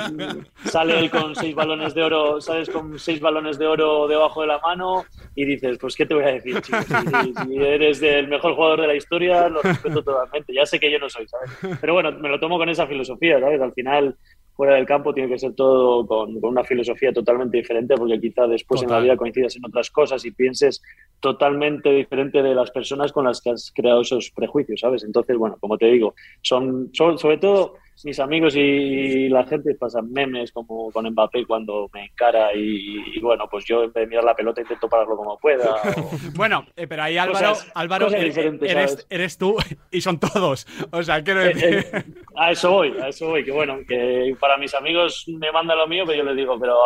sale 0.64 0.98
él 0.98 1.12
con 1.12 1.36
seis 1.36 1.54
balones 1.54 1.94
de 1.94 2.04
oro, 2.04 2.40
¿sabes? 2.40 2.70
Con 2.70 2.98
seis 2.98 3.20
balones 3.20 3.60
de 3.60 3.68
oro 3.68 4.08
debajo 4.08 4.42
de 4.42 4.48
la 4.48 4.60
mano 4.60 5.04
y 5.36 5.44
dices, 5.44 5.78
pues 5.78 5.94
¿qué 5.98 6.06
te 6.06 6.14
voy 6.14 6.24
a 6.24 6.28
decir, 6.28 6.62
chicos? 6.62 6.86
Si, 6.86 7.58
eres 7.58 8.02
el 8.02 8.30
mejor 8.30 8.56
jugador 8.56 8.80
de 8.80 8.88
la 8.88 8.96
historia, 8.96 9.50
lo 9.50 9.62
respeto 9.62 10.02
totalmente. 10.02 10.54
Ya 10.54 10.66
sé 10.66 10.80
que 10.80 10.90
yo 10.90 11.00
no 11.00 11.10
soy, 11.10 11.28
¿sabes? 11.28 11.78
Pero 11.82 11.94
bueno, 11.94 12.12
me 12.30 12.36
lo 12.36 12.40
tomo 12.40 12.60
con 12.60 12.70
esa 12.70 12.86
filosofía, 12.86 13.40
¿sabes? 13.40 13.60
Al 13.60 13.74
final, 13.74 14.16
fuera 14.54 14.76
del 14.76 14.86
campo 14.86 15.14
tiene 15.14 15.30
que 15.30 15.40
ser 15.40 15.56
todo 15.56 16.06
con, 16.06 16.38
una 16.44 16.64
filosofía 16.64 17.12
totalmente 17.12 17.58
diferente, 17.58 17.96
porque 17.96 18.20
quizá 18.20 18.46
después 18.46 18.84
en 18.84 18.90
la 18.90 19.00
vida 19.00 19.18
coincidas 19.18 19.56
en 19.56 19.66
otras 19.66 19.90
cosas 19.90 20.24
y 20.26 20.32
pienses 20.32 20.82
totalmente 21.20 21.90
diferente 21.90 22.42
de 22.42 22.56
las 22.56 22.72
personas 22.72 23.12
con 23.12 23.26
las 23.26 23.42
que 23.42 23.52
has 23.52 23.72
creado 23.76 24.02
esos 24.02 24.32
prejuicios, 24.32 24.80
¿sabes? 24.80 25.04
Entonces, 25.04 25.38
bueno, 25.38 25.58
como 25.60 25.78
te 25.78 25.88
digo, 25.88 26.16
son, 26.42 26.90
son 26.94 27.18
sobre 27.18 27.38
todo 27.38 27.76
mis 28.04 28.20
amigos 28.20 28.56
y 28.56 29.28
la 29.28 29.46
gente 29.46 29.76
pasan 29.76 30.12
memes 30.12 30.52
como 30.52 30.90
con 30.92 31.10
Mbappé 31.10 31.46
cuando 31.46 31.90
me 31.94 32.06
encara 32.06 32.54
y, 32.56 33.20
bueno, 33.20 33.48
pues 33.50 33.66
yo 33.66 33.84
en 33.84 33.92
vez 33.92 34.04
de 34.04 34.08
mirar 34.08 34.24
la 34.24 34.36
pelota 34.36 34.62
intento 34.62 34.88
pararlo 34.88 35.18
como 35.18 35.38
pueda. 35.38 35.76
bueno, 36.36 36.66
eh, 36.76 36.88
pero 36.88 37.04
ahí 37.04 37.18
Álvaro, 37.18 37.54
Álvaro 37.74 38.10
eh, 38.12 38.60
eres, 38.62 39.06
eres, 39.10 39.38
tú 39.38 39.58
y 39.92 40.02
son 40.02 40.20
todos. 40.20 40.66
O 40.92 41.04
sea, 41.04 41.22
quiero 41.24 41.42
eh, 41.42 41.54
decir... 41.54 42.06
a 42.36 42.52
eso 42.52 42.72
voy, 42.72 42.94
a 43.02 43.10
eso 43.10 43.28
voy, 43.28 43.44
que 43.44 43.52
bueno, 43.52 43.80
que 43.88 44.36
para 44.40 44.58
mis 44.58 44.74
amigos 44.74 45.26
me 45.28 45.52
manda 45.52 45.76
lo 45.76 45.88
mío, 45.88 46.04
pero 46.06 46.20
yo 46.20 46.24
les 46.24 46.38
digo, 46.38 46.58
pero 46.58 46.78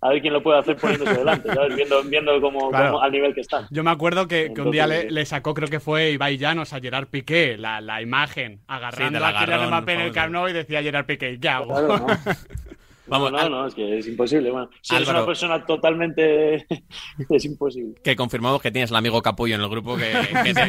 a 0.00 0.10
ver 0.10 0.20
quién 0.20 0.32
lo 0.32 0.42
puede 0.42 0.58
hacer 0.58 0.76
poniéndose 0.76 1.14
delante, 1.14 1.52
¿sabes? 1.52 1.74
Viendo, 1.74 2.02
viendo 2.04 2.40
cómo, 2.40 2.70
al 2.74 3.12
nivel 3.12 3.34
que 3.34 3.40
está. 3.40 3.66
Yo 3.70 3.82
me 3.82 3.90
acuerdo 3.90 4.28
que, 4.28 4.52
un 4.58 4.70
día 4.70 4.86
le, 4.86 5.26
sacó, 5.26 5.54
creo 5.54 5.68
que 5.68 5.80
fue 5.80 6.10
Ibai 6.10 6.36
Llanos 6.38 6.72
a 6.72 6.80
Gerard 6.80 7.08
Piqué, 7.08 7.56
la, 7.56 7.80
la 7.80 8.02
imagen, 8.02 8.60
agarrando 8.68 9.24
a 9.24 9.32
Kylian 9.32 9.68
Mbappé 9.68 9.92
en 9.94 10.00
el 10.00 10.12
Camp 10.12 10.32
Nou 10.32 10.48
y 10.48 10.52
decía 10.52 10.82
Gerard 10.82 11.06
Piqué, 11.06 11.38
¿qué 11.40 11.48
hago? 11.48 11.74
Vamos, 13.08 13.32
no, 13.32 13.48
no, 13.48 13.66
es 13.66 13.74
que 13.74 13.98
es 13.98 14.06
imposible. 14.06 14.50
Bueno, 14.50 14.68
si 14.80 14.96
eres 14.96 15.08
una 15.08 15.24
persona 15.24 15.64
totalmente. 15.64 16.66
es 17.30 17.44
imposible. 17.44 17.94
Que 18.02 18.16
confirmamos 18.16 18.60
que 18.60 18.70
tienes 18.70 18.90
el 18.90 18.96
amigo 18.96 19.22
capullo 19.22 19.54
en 19.54 19.60
el 19.60 19.68
grupo 19.68 19.96
que, 19.96 20.12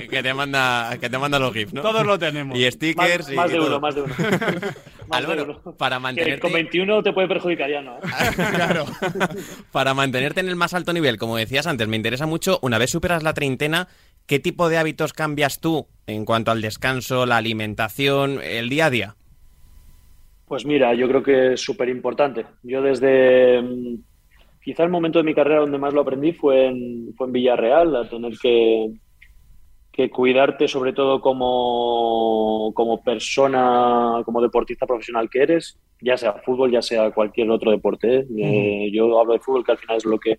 que, 0.10 0.23
te, 0.23 0.34
manda, 0.34 0.97
que 1.00 1.10
te 1.10 1.17
manda 1.17 1.39
los 1.39 1.54
GIFs, 1.54 1.73
¿no? 1.73 1.82
Todos 1.82 2.06
lo 2.06 2.19
tenemos. 2.19 2.58
Y 2.58 2.69
stickers. 2.69 3.26
Más, 3.26 3.32
y 3.32 3.36
más 3.36 3.52
de 3.52 3.60
uno, 3.60 3.80
más 3.80 3.95
de 3.95 4.02
uno. 4.04 4.13
Álvaro, 5.10 5.62
para 5.78 6.00
mantenerte... 6.00 6.41
con 6.41 6.52
21 6.52 7.04
te 7.04 7.13
puede 7.13 7.28
perjudicar 7.28 7.69
ya, 7.69 7.82
¿no? 7.82 7.97
claro. 8.36 8.86
para 9.71 9.93
mantenerte 9.93 10.39
en 10.41 10.50
el 10.50 10.56
más 10.56 10.73
alto 10.73 10.93
nivel, 10.93 11.17
como 11.17 11.38
decías 11.38 11.67
antes, 11.67 11.88
me 11.88 11.95
interesa 11.95 12.26
mucho, 12.26 12.60
una 12.62 12.78
vez 12.78 12.89
superas 12.89 13.23
la 13.23 13.34
treintena, 13.34 13.88
¿qué 14.26 14.39
tipo 14.39 14.69
de 14.69 14.78
hábitos 14.78 15.13
cambias 15.13 15.60
tú 15.60 15.88
en 16.08 16.26
cuanto 16.26 16.52
al 16.52 16.62
descanso, 16.62 17.26
la 17.26 17.38
alimentación, 17.38 18.41
el 18.43 18.69
día 18.69 18.88
a 18.88 18.89
día? 18.89 19.15
Pues 20.48 20.66
mira, 20.66 20.94
yo 20.94 21.10
creo 21.10 21.22
que 21.22 21.54
es 21.54 21.62
súper 21.62 21.90
importante. 21.90 22.46
Yo 22.64 22.82
desde... 22.82 23.62
Mm, 23.62 23.96
quizá 24.64 24.84
el 24.84 24.90
momento 24.90 25.20
de 25.20 25.26
mi 25.26 25.34
carrera 25.34 25.62
donde 25.62 25.78
más 25.78 25.94
lo 25.94 26.02
aprendí 26.02 26.34
fue 26.34 26.68
en, 26.68 27.14
fue 27.16 27.28
en 27.28 27.34
Villarreal, 27.34 27.96
a 27.96 28.10
tener 28.10 28.34
que, 28.42 28.92
que 29.92 30.10
cuidarte 30.10 30.68
sobre 30.68 30.94
todo 30.94 31.20
como, 31.20 32.72
como 32.74 33.02
persona, 33.02 34.22
como 34.24 34.42
deportista 34.42 34.86
profesional 34.86 35.30
que 35.30 35.42
eres, 35.42 35.80
ya 36.02 36.16
sea 36.18 36.34
fútbol, 36.34 36.72
ya 36.72 36.82
sea 36.82 37.12
cualquier 37.12 37.50
otro 37.50 37.72
deporte. 37.72 38.20
¿eh? 38.20 38.28
Eh, 38.38 38.92
yo 38.94 39.20
hablo 39.20 39.34
de 39.34 39.40
fútbol, 39.40 39.66
que 39.66 39.72
al 39.72 39.78
final 39.78 39.98
es 39.98 40.06
lo 40.06 40.20
que 40.20 40.38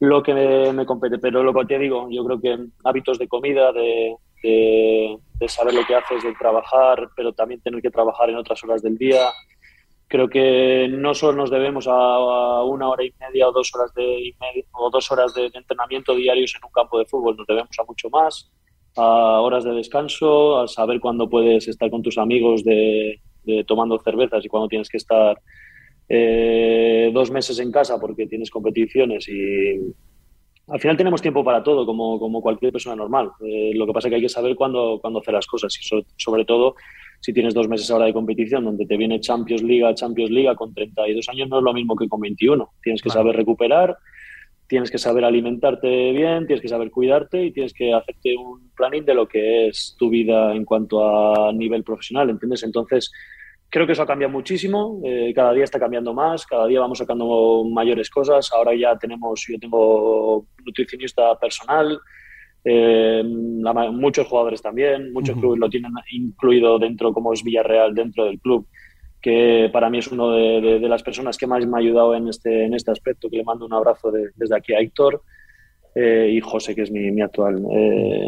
lo 0.00 0.22
que 0.22 0.34
me, 0.34 0.84
compete, 0.84 1.18
pero 1.18 1.42
lo 1.42 1.54
que 1.54 1.64
te 1.66 1.78
digo, 1.78 2.08
yo 2.10 2.24
creo 2.24 2.40
que 2.40 2.58
hábitos 2.82 3.18
de 3.18 3.28
comida, 3.28 3.72
de, 3.72 4.16
de, 4.44 5.48
saber 5.48 5.74
lo 5.74 5.84
que 5.86 5.94
haces, 5.94 6.22
de 6.22 6.34
trabajar, 6.34 7.08
pero 7.16 7.32
también 7.32 7.60
tener 7.60 7.80
que 7.80 7.90
trabajar 7.90 8.30
en 8.30 8.36
otras 8.36 8.62
horas 8.64 8.82
del 8.82 8.96
día. 8.98 9.30
Creo 10.06 10.28
que 10.28 10.86
no 10.90 11.14
solo 11.14 11.38
nos 11.38 11.50
debemos 11.50 11.86
a, 11.88 12.62
una 12.64 12.88
hora 12.88 13.04
y 13.04 13.12
media 13.18 13.48
o 13.48 13.52
dos 13.52 13.70
horas 13.74 13.92
de, 13.94 14.34
o 14.72 14.90
dos 14.90 15.10
horas 15.10 15.34
de 15.34 15.50
entrenamiento 15.52 16.14
diarios 16.14 16.54
en 16.56 16.64
un 16.64 16.72
campo 16.72 16.98
de 16.98 17.06
fútbol, 17.06 17.36
nos 17.36 17.46
debemos 17.46 17.76
a 17.78 17.84
mucho 17.84 18.10
más 18.10 18.50
a 18.96 19.40
horas 19.40 19.64
de 19.64 19.72
descanso, 19.72 20.60
a 20.60 20.68
saber 20.68 21.00
cuándo 21.00 21.28
puedes 21.28 21.66
estar 21.66 21.90
con 21.90 22.02
tus 22.02 22.16
amigos 22.16 22.62
de, 22.62 23.20
tomando 23.66 23.98
cervezas 23.98 24.44
y 24.44 24.48
cuándo 24.48 24.68
tienes 24.68 24.88
que 24.88 24.98
estar 24.98 25.36
eh, 26.08 27.10
dos 27.12 27.30
meses 27.30 27.58
en 27.58 27.72
casa 27.72 27.98
porque 27.98 28.26
tienes 28.26 28.50
competiciones 28.50 29.28
y 29.28 29.80
al 30.68 30.80
final 30.80 30.96
tenemos 30.96 31.20
tiempo 31.20 31.44
para 31.44 31.62
todo 31.62 31.84
como, 31.84 32.18
como 32.18 32.40
cualquier 32.40 32.72
persona 32.72 32.96
normal. 32.96 33.30
Eh, 33.40 33.72
lo 33.74 33.86
que 33.86 33.92
pasa 33.92 34.08
es 34.08 34.10
que 34.10 34.16
hay 34.16 34.22
que 34.22 34.28
saber 34.28 34.54
cuándo, 34.56 34.98
cuándo 35.00 35.20
hacer 35.20 35.34
las 35.34 35.46
cosas 35.46 35.76
y 35.78 36.02
sobre 36.16 36.44
todo 36.44 36.74
si 37.20 37.32
tienes 37.32 37.54
dos 37.54 37.68
meses 37.68 37.90
ahora 37.90 38.06
de 38.06 38.12
competición 38.12 38.64
donde 38.64 38.86
te 38.86 38.96
viene 38.96 39.20
Champions 39.20 39.62
League, 39.62 39.94
Champions 39.94 40.30
League 40.30 40.54
con 40.56 40.74
32 40.74 41.28
años 41.28 41.48
no 41.48 41.58
es 41.58 41.64
lo 41.64 41.72
mismo 41.72 41.96
que 41.96 42.08
con 42.08 42.20
21. 42.20 42.70
Tienes 42.82 43.02
que 43.02 43.10
saber 43.10 43.36
recuperar 43.36 43.96
tienes 44.66 44.90
que 44.90 44.98
saber 44.98 45.24
alimentarte 45.24 46.12
bien, 46.12 46.46
tienes 46.46 46.62
que 46.62 46.68
saber 46.68 46.90
cuidarte 46.90 47.44
y 47.44 47.52
tienes 47.52 47.72
que 47.72 47.92
hacerte 47.92 48.36
un 48.36 48.70
planning 48.74 49.04
de 49.04 49.14
lo 49.14 49.28
que 49.28 49.68
es 49.68 49.94
tu 49.98 50.08
vida 50.08 50.54
en 50.54 50.64
cuanto 50.64 51.04
a 51.04 51.52
nivel 51.52 51.84
profesional, 51.84 52.30
¿entiendes? 52.30 52.62
Entonces, 52.62 53.12
creo 53.74 53.88
que 53.88 53.92
eso 53.94 54.02
ha 54.02 54.06
cambiado 54.06 54.32
muchísimo, 54.32 55.00
eh, 55.02 55.32
cada 55.34 55.52
día 55.52 55.64
está 55.64 55.80
cambiando 55.80 56.14
más, 56.14 56.46
cada 56.46 56.68
día 56.68 56.78
vamos 56.78 56.96
sacando 56.96 57.64
mayores 57.64 58.08
cosas, 58.08 58.52
ahora 58.52 58.72
ya 58.72 58.96
tenemos, 58.96 59.44
yo 59.48 59.58
tengo 59.58 60.46
nutricionista 60.64 61.36
personal, 61.40 61.98
eh, 62.64 63.24
muchos 63.24 64.28
jugadores 64.28 64.62
también, 64.62 65.12
muchos 65.12 65.36
clubes 65.36 65.58
lo 65.58 65.68
tienen 65.68 65.90
incluido 66.12 66.78
dentro, 66.78 67.12
como 67.12 67.32
es 67.32 67.42
Villarreal, 67.42 67.96
dentro 67.96 68.26
del 68.26 68.38
club, 68.38 68.68
que 69.20 69.68
para 69.72 69.90
mí 69.90 69.98
es 69.98 70.06
uno 70.06 70.30
de, 70.30 70.78
las 70.78 71.02
personas 71.02 71.36
que 71.36 71.48
más 71.48 71.66
me 71.66 71.76
ha 71.76 71.80
ayudado 71.80 72.14
en 72.14 72.28
este, 72.28 72.66
en 72.66 72.74
este 72.74 72.92
aspecto, 72.92 73.28
que 73.28 73.38
le 73.38 73.44
mando 73.44 73.66
un 73.66 73.72
abrazo 73.72 74.12
desde 74.12 74.56
aquí 74.56 74.72
a 74.72 74.78
Héctor 74.78 75.20
eh, 75.96 76.30
y 76.32 76.40
José, 76.40 76.76
que 76.76 76.82
es 76.82 76.92
mi, 76.92 77.10
mi 77.10 77.22
actual 77.22 77.60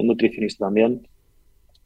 nutricionista 0.03 0.67
también. 0.67 1.07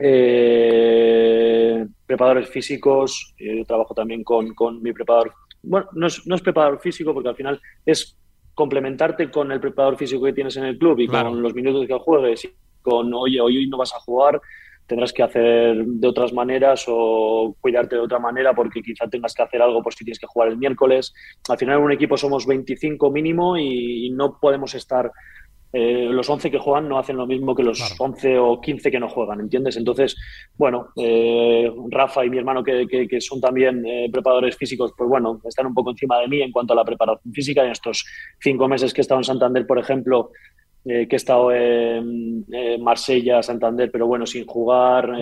Eh, 0.03 1.87
preparadores 2.07 2.49
físicos, 2.49 3.35
eh, 3.37 3.59
yo 3.59 3.65
trabajo 3.67 3.93
también 3.93 4.25
con, 4.25 4.55
con, 4.55 4.83
mi 4.83 4.95
preparador. 4.95 5.35
Bueno, 5.63 5.89
no 5.93 6.07
es, 6.07 6.27
no 6.27 6.37
es, 6.37 6.41
preparador 6.41 6.81
físico 6.81 7.13
porque 7.13 7.29
al 7.29 7.37
final 7.37 7.61
es 7.85 8.17
complementarte 8.55 9.31
con 9.31 9.53
el 9.53 9.61
preparador 9.61 9.99
físico 9.99 10.25
que 10.25 10.33
tienes 10.33 10.57
en 10.57 10.65
el 10.65 10.79
club 10.79 11.01
y 11.01 11.07
con 11.07 11.43
los 11.43 11.55
minutos 11.55 11.87
que 11.87 11.99
juegues 11.99 12.47
y 12.47 12.55
con, 12.81 13.13
oye, 13.13 13.43
hoy 13.43 13.69
no 13.69 13.77
vas 13.77 13.95
a 13.95 14.01
jugar, 14.01 14.41
tendrás 14.87 15.13
que 15.13 15.23
hacer 15.23 15.85
de 15.85 16.09
otras 16.09 16.33
maneras 16.33 16.87
o 16.89 17.55
cuidarte 17.61 17.97
de 17.97 18.03
otra 18.03 18.19
manera 18.19 18.55
porque 18.55 18.81
quizá 18.81 19.07
tengas 19.07 19.35
que 19.35 19.43
hacer 19.43 19.61
algo 19.61 19.83
por 19.83 19.93
si 19.93 20.05
tienes 20.05 20.19
que 20.19 20.27
jugar 20.27 20.49
el 20.49 20.57
miércoles. 20.57 21.13
Al 21.47 21.59
final 21.59 21.77
en 21.79 21.85
un 21.85 21.93
equipo 21.93 22.17
somos 22.17 22.47
25 22.47 23.11
mínimo 23.11 23.59
y 23.59 24.11
no 24.11 24.39
podemos 24.41 24.75
estar 24.75 25.13
eh, 25.73 26.09
los 26.11 26.29
11 26.29 26.51
que 26.51 26.59
juegan 26.59 26.89
no 26.89 26.99
hacen 26.99 27.17
lo 27.17 27.27
mismo 27.27 27.55
que 27.55 27.63
los 27.63 27.95
11 27.99 28.39
o 28.39 28.61
15 28.61 28.91
que 28.91 28.99
no 28.99 29.09
juegan, 29.09 29.41
¿entiendes? 29.41 29.77
Entonces, 29.77 30.17
bueno, 30.57 30.89
eh, 30.97 31.71
Rafa 31.91 32.25
y 32.25 32.31
mi 32.31 32.39
hermano, 32.39 32.65
que, 32.65 33.21
son 33.21 33.41
también 33.41 33.87
eh, 33.87 34.09
preparadores 34.13 34.57
físicos, 34.57 34.93
pues 34.97 35.09
bueno, 35.09 35.41
están 35.45 35.67
un 35.67 35.75
poco 35.75 35.91
encima 35.91 36.19
de 36.19 36.29
mí 36.29 36.43
en 36.43 36.51
cuanto 36.51 36.73
a 36.73 36.77
la 36.77 36.85
preparación 36.85 37.33
física. 37.33 37.65
En 37.65 37.71
estos 37.71 38.05
cinco 38.41 38.67
meses 38.67 38.93
que 38.93 39.01
he 39.01 39.03
estado 39.03 39.21
en 39.21 39.25
Santander, 39.25 39.67
por 39.67 39.79
ejemplo, 39.79 40.31
que 40.83 41.07
he 41.11 41.17
estado 41.17 41.53
en 41.53 42.47
Marsella, 42.81 43.43
Santander, 43.43 43.91
pero 43.93 44.07
bueno, 44.07 44.25
sin 44.25 44.47
jugar, 44.47 45.13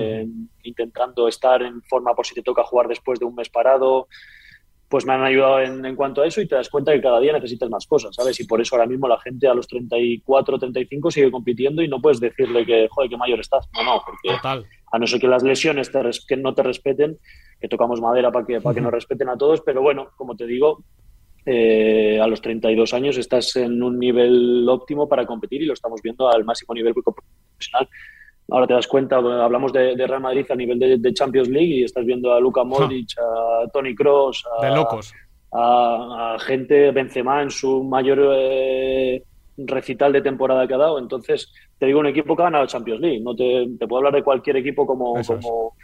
intentando 0.63 1.27
estar 1.27 1.63
en 1.63 1.83
forma 1.83 2.15
por 2.15 2.25
si 2.25 2.35
te 2.37 2.43
toca 2.43 2.63
jugar 2.63 2.87
después 2.87 3.19
de 3.19 3.25
un 3.25 3.35
mes 3.35 3.49
parado 3.49 4.07
pues 4.89 5.05
me 5.05 5.13
han 5.13 5.23
ayudado 5.23 5.61
en, 5.61 5.95
cuanto 5.97 6.23
a 6.23 6.27
eso 6.27 6.41
y 6.41 6.49
te 6.49 6.55
das 6.55 6.71
cuenta 6.71 6.93
que 6.93 7.03
cada 7.03 7.21
día 7.21 7.33
necesitas 7.33 7.69
más 7.69 7.87
cosas, 7.87 8.15
¿sabes? 8.15 8.41
Y 8.41 8.47
por 8.47 8.61
eso 8.61 8.75
ahora 8.75 8.87
mismo 8.87 9.07
la 9.07 9.21
gente 9.21 9.47
a 9.47 9.55
los 9.55 9.67
34, 9.67 10.59
35 10.59 11.11
sigue 11.11 11.31
compitiendo 11.31 11.83
y 11.83 11.89
no 11.89 12.01
puedes 12.01 12.21
decirle 12.21 12.65
que, 12.65 12.89
joder, 12.91 13.11
qué 13.11 13.17
mayor 13.19 13.41
estás. 13.41 13.69
No, 13.75 13.85
no, 13.85 14.03
porque 14.05 14.65
a 14.91 14.99
no 14.99 15.07
ser 15.07 15.21
que 15.21 15.29
las 15.29 15.43
lesiones 15.43 15.93
te 15.93 16.01
que 16.27 16.37
no 16.39 16.55
te 16.55 16.63
respeten, 16.63 17.19
que 17.61 17.69
tocamos 17.69 18.01
madera 18.01 18.33
para 18.33 18.47
que, 18.47 18.61
para 18.63 18.75
que 18.75 18.81
nos 18.81 18.93
respeten 18.93 19.29
a 19.29 19.37
todos, 19.37 19.61
pero 19.61 19.83
bueno, 19.83 20.09
como 20.17 20.37
te 20.37 20.47
digo, 20.47 20.83
eh, 21.45 22.19
a 22.21 22.27
los 22.27 22.41
32 22.41 22.95
años 22.95 23.19
estás 23.19 23.57
en 23.57 23.83
un 23.83 23.99
nivel 23.99 24.67
óptimo 24.69 25.07
para 25.07 25.27
competir 25.27 25.63
y 25.63 25.67
lo 25.67 25.75
estamos 25.75 26.01
viendo 26.03 26.31
al 26.31 26.45
máximo 26.45 26.73
nivel 26.73 26.95
profesional 26.95 27.89
ahora 28.51 28.67
te 28.67 28.75
das 28.75 28.87
cuenta, 28.87 29.17
hablamos 29.17 29.73
de, 29.73 29.95
Real 29.95 30.21
Madrid 30.21 30.47
a 30.51 30.55
nivel 30.55 30.79
de, 30.79 31.15
Champions 31.15 31.49
League 31.49 31.77
y 31.77 31.85
estás 31.85 32.05
viendo 32.05 32.33
a 32.33 32.41
Luka 32.41 32.65
Modric, 32.65 33.11
a 33.19 33.69
Tony 33.71 33.95
Cross, 33.95 34.45
a, 34.59 34.67
de 34.67 34.75
locos. 34.75 35.13
A, 35.53 36.37
gente, 36.41 36.91
Benzema 36.91 37.43
en 37.43 37.51
su 37.51 37.83
mayor 37.85 38.19
eh, 38.33 39.23
recital 39.57 40.13
de 40.13 40.23
temporada 40.23 40.67
que 40.67 40.75
ha 40.75 40.79
dado. 40.79 40.99
Entonces, 40.99 41.53
te 41.79 41.87
digo 41.87 42.01
un 42.01 42.07
equipo 42.07 42.37
que 42.37 42.43
ha 42.43 42.47
ganado 42.47 42.67
Champions 42.67 43.01
League. 43.01 43.21
No 43.21 43.35
te, 43.35 43.67
puedo 43.87 43.99
hablar 43.99 44.15
de 44.15 44.25
cualquier 44.25 44.57
equipo 44.57 44.87
como, 44.87 45.15
como, 45.25 45.75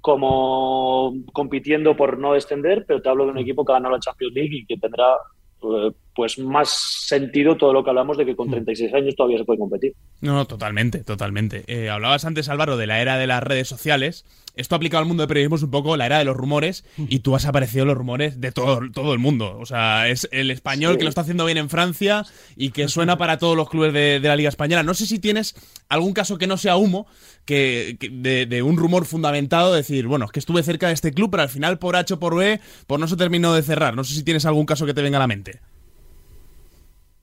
como 0.00 1.14
compitiendo 1.32 1.96
por 1.96 2.18
no 2.18 2.34
descender, 2.34 2.84
pero 2.86 3.02
te 3.02 3.08
hablo 3.08 3.24
de 3.24 3.32
un 3.32 3.38
equipo 3.38 3.64
que 3.64 3.72
ha 3.72 3.76
ganado 3.76 3.94
la 3.94 4.00
Champions 4.00 4.34
League 4.34 4.56
y 4.56 4.66
que 4.66 4.76
tendrá 4.76 5.16
eh, 5.62 5.92
pues 6.16 6.38
más 6.38 6.70
sentido 6.70 7.56
todo 7.56 7.74
lo 7.74 7.84
que 7.84 7.90
hablamos 7.90 8.16
de 8.16 8.24
que 8.24 8.34
con 8.34 8.50
36 8.50 8.90
mm. 8.90 8.96
años 8.96 9.14
todavía 9.14 9.38
se 9.38 9.44
puede 9.44 9.58
competir. 9.58 9.92
No, 10.22 10.46
totalmente, 10.46 11.04
totalmente. 11.04 11.64
Eh, 11.66 11.90
hablabas 11.90 12.24
antes, 12.24 12.48
Álvaro, 12.48 12.78
de 12.78 12.86
la 12.86 13.02
era 13.02 13.18
de 13.18 13.26
las 13.26 13.42
redes 13.42 13.68
sociales. 13.68 14.24
Esto 14.54 14.74
aplicado 14.74 15.02
al 15.02 15.06
mundo 15.06 15.22
de 15.22 15.28
periodismo 15.28 15.56
es 15.56 15.62
un 15.62 15.70
poco 15.70 15.98
la 15.98 16.06
era 16.06 16.18
de 16.18 16.24
los 16.24 16.34
rumores 16.34 16.86
mm. 16.96 17.04
y 17.10 17.18
tú 17.18 17.36
has 17.36 17.44
aparecido 17.44 17.82
en 17.82 17.88
los 17.88 17.98
rumores 17.98 18.40
de 18.40 18.50
todo, 18.50 18.80
todo 18.90 19.12
el 19.12 19.18
mundo. 19.18 19.58
O 19.60 19.66
sea, 19.66 20.08
es 20.08 20.26
el 20.32 20.50
español 20.50 20.96
que 20.96 21.04
lo 21.04 21.10
está 21.10 21.20
haciendo 21.20 21.44
bien 21.44 21.58
en 21.58 21.68
Francia 21.68 22.24
y 22.56 22.70
que 22.70 22.88
suena 22.88 23.18
para 23.18 23.36
todos 23.36 23.54
los 23.54 23.68
clubes 23.68 23.92
de, 23.92 24.18
la 24.18 24.36
Liga 24.36 24.48
Española. 24.48 24.82
No 24.82 24.94
sé 24.94 25.04
si 25.04 25.18
tienes 25.18 25.54
algún 25.90 26.14
caso 26.14 26.38
que 26.38 26.46
no 26.46 26.56
sea 26.56 26.78
humo, 26.78 27.06
que, 27.44 27.98
de, 28.10 28.62
un 28.62 28.78
rumor 28.78 29.04
fundamentado, 29.04 29.74
decir, 29.74 30.06
bueno, 30.06 30.24
es 30.24 30.32
que 30.32 30.40
estuve 30.40 30.62
cerca 30.62 30.88
de 30.88 30.94
este 30.94 31.12
club, 31.12 31.30
pero 31.30 31.42
al 31.42 31.50
final 31.50 31.78
por 31.78 31.94
H 31.94 32.14
o 32.14 32.18
por 32.18 32.34
B, 32.34 32.58
por 32.86 32.98
no 32.98 33.06
se 33.06 33.16
terminó 33.16 33.52
de 33.52 33.62
cerrar. 33.62 33.94
No 33.94 34.04
sé 34.04 34.14
si 34.14 34.22
tienes 34.22 34.46
algún 34.46 34.64
caso 34.64 34.86
que 34.86 34.94
te 34.94 35.02
venga 35.02 35.18
a 35.18 35.20
la 35.20 35.26
mente. 35.26 35.60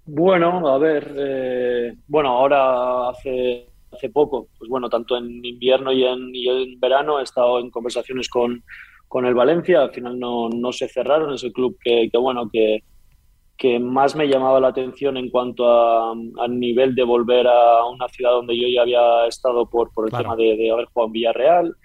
Bueno, 0.06 0.68
a 0.68 0.78
ver, 0.78 1.13
eh, 1.18 1.94
bueno, 2.08 2.30
ahora 2.30 3.10
hace, 3.10 3.70
hace 3.89 4.10
poco, 4.10 4.50
pues 4.58 4.70
bueno, 4.70 4.89
tanto 4.89 5.16
en 5.16 5.44
invierno 5.46 5.94
y 5.94 6.04
en, 6.04 6.30
en 6.36 6.80
verano 6.80 7.20
he 7.20 7.24
estado 7.24 7.60
en 7.60 7.70
conversaciones 7.72 8.28
con, 8.28 8.63
con 9.08 9.26
el 9.26 9.34
Valencia, 9.34 9.82
al 9.82 9.92
final 9.92 10.20
no, 10.20 10.50
no 10.50 10.74
se 10.74 10.89
cerraron, 10.89 11.34
es 11.34 11.44
el 11.46 11.54
club 11.54 11.78
que, 11.82 12.10
que 12.12 12.18
bueno, 12.18 12.50
que, 12.52 12.84
que 13.56 13.80
más 13.80 14.13
me 14.13 14.28
llamaba 14.28 14.60
la 14.60 14.70
atención 14.70 15.16
en 15.16 15.30
cuanto 15.30 15.70
a, 15.70 16.12
al 16.12 16.60
nivel 16.60 16.96
de 16.96 17.04
volver 17.04 17.48
a 17.48 17.86
una 17.86 18.10
ciudad 18.10 18.32
donde 18.32 18.60
yo 18.60 18.68
ya 18.68 18.82
había 18.82 19.26
estado 19.28 19.70
por, 19.70 19.94
por 19.94 20.08
el 20.08 20.12
tema 20.12 20.36
de, 20.36 20.58
de, 20.58 20.70
haber 20.70 20.88
jugado 20.88 21.08
en 21.08 21.13
Villarreal, 21.13 21.76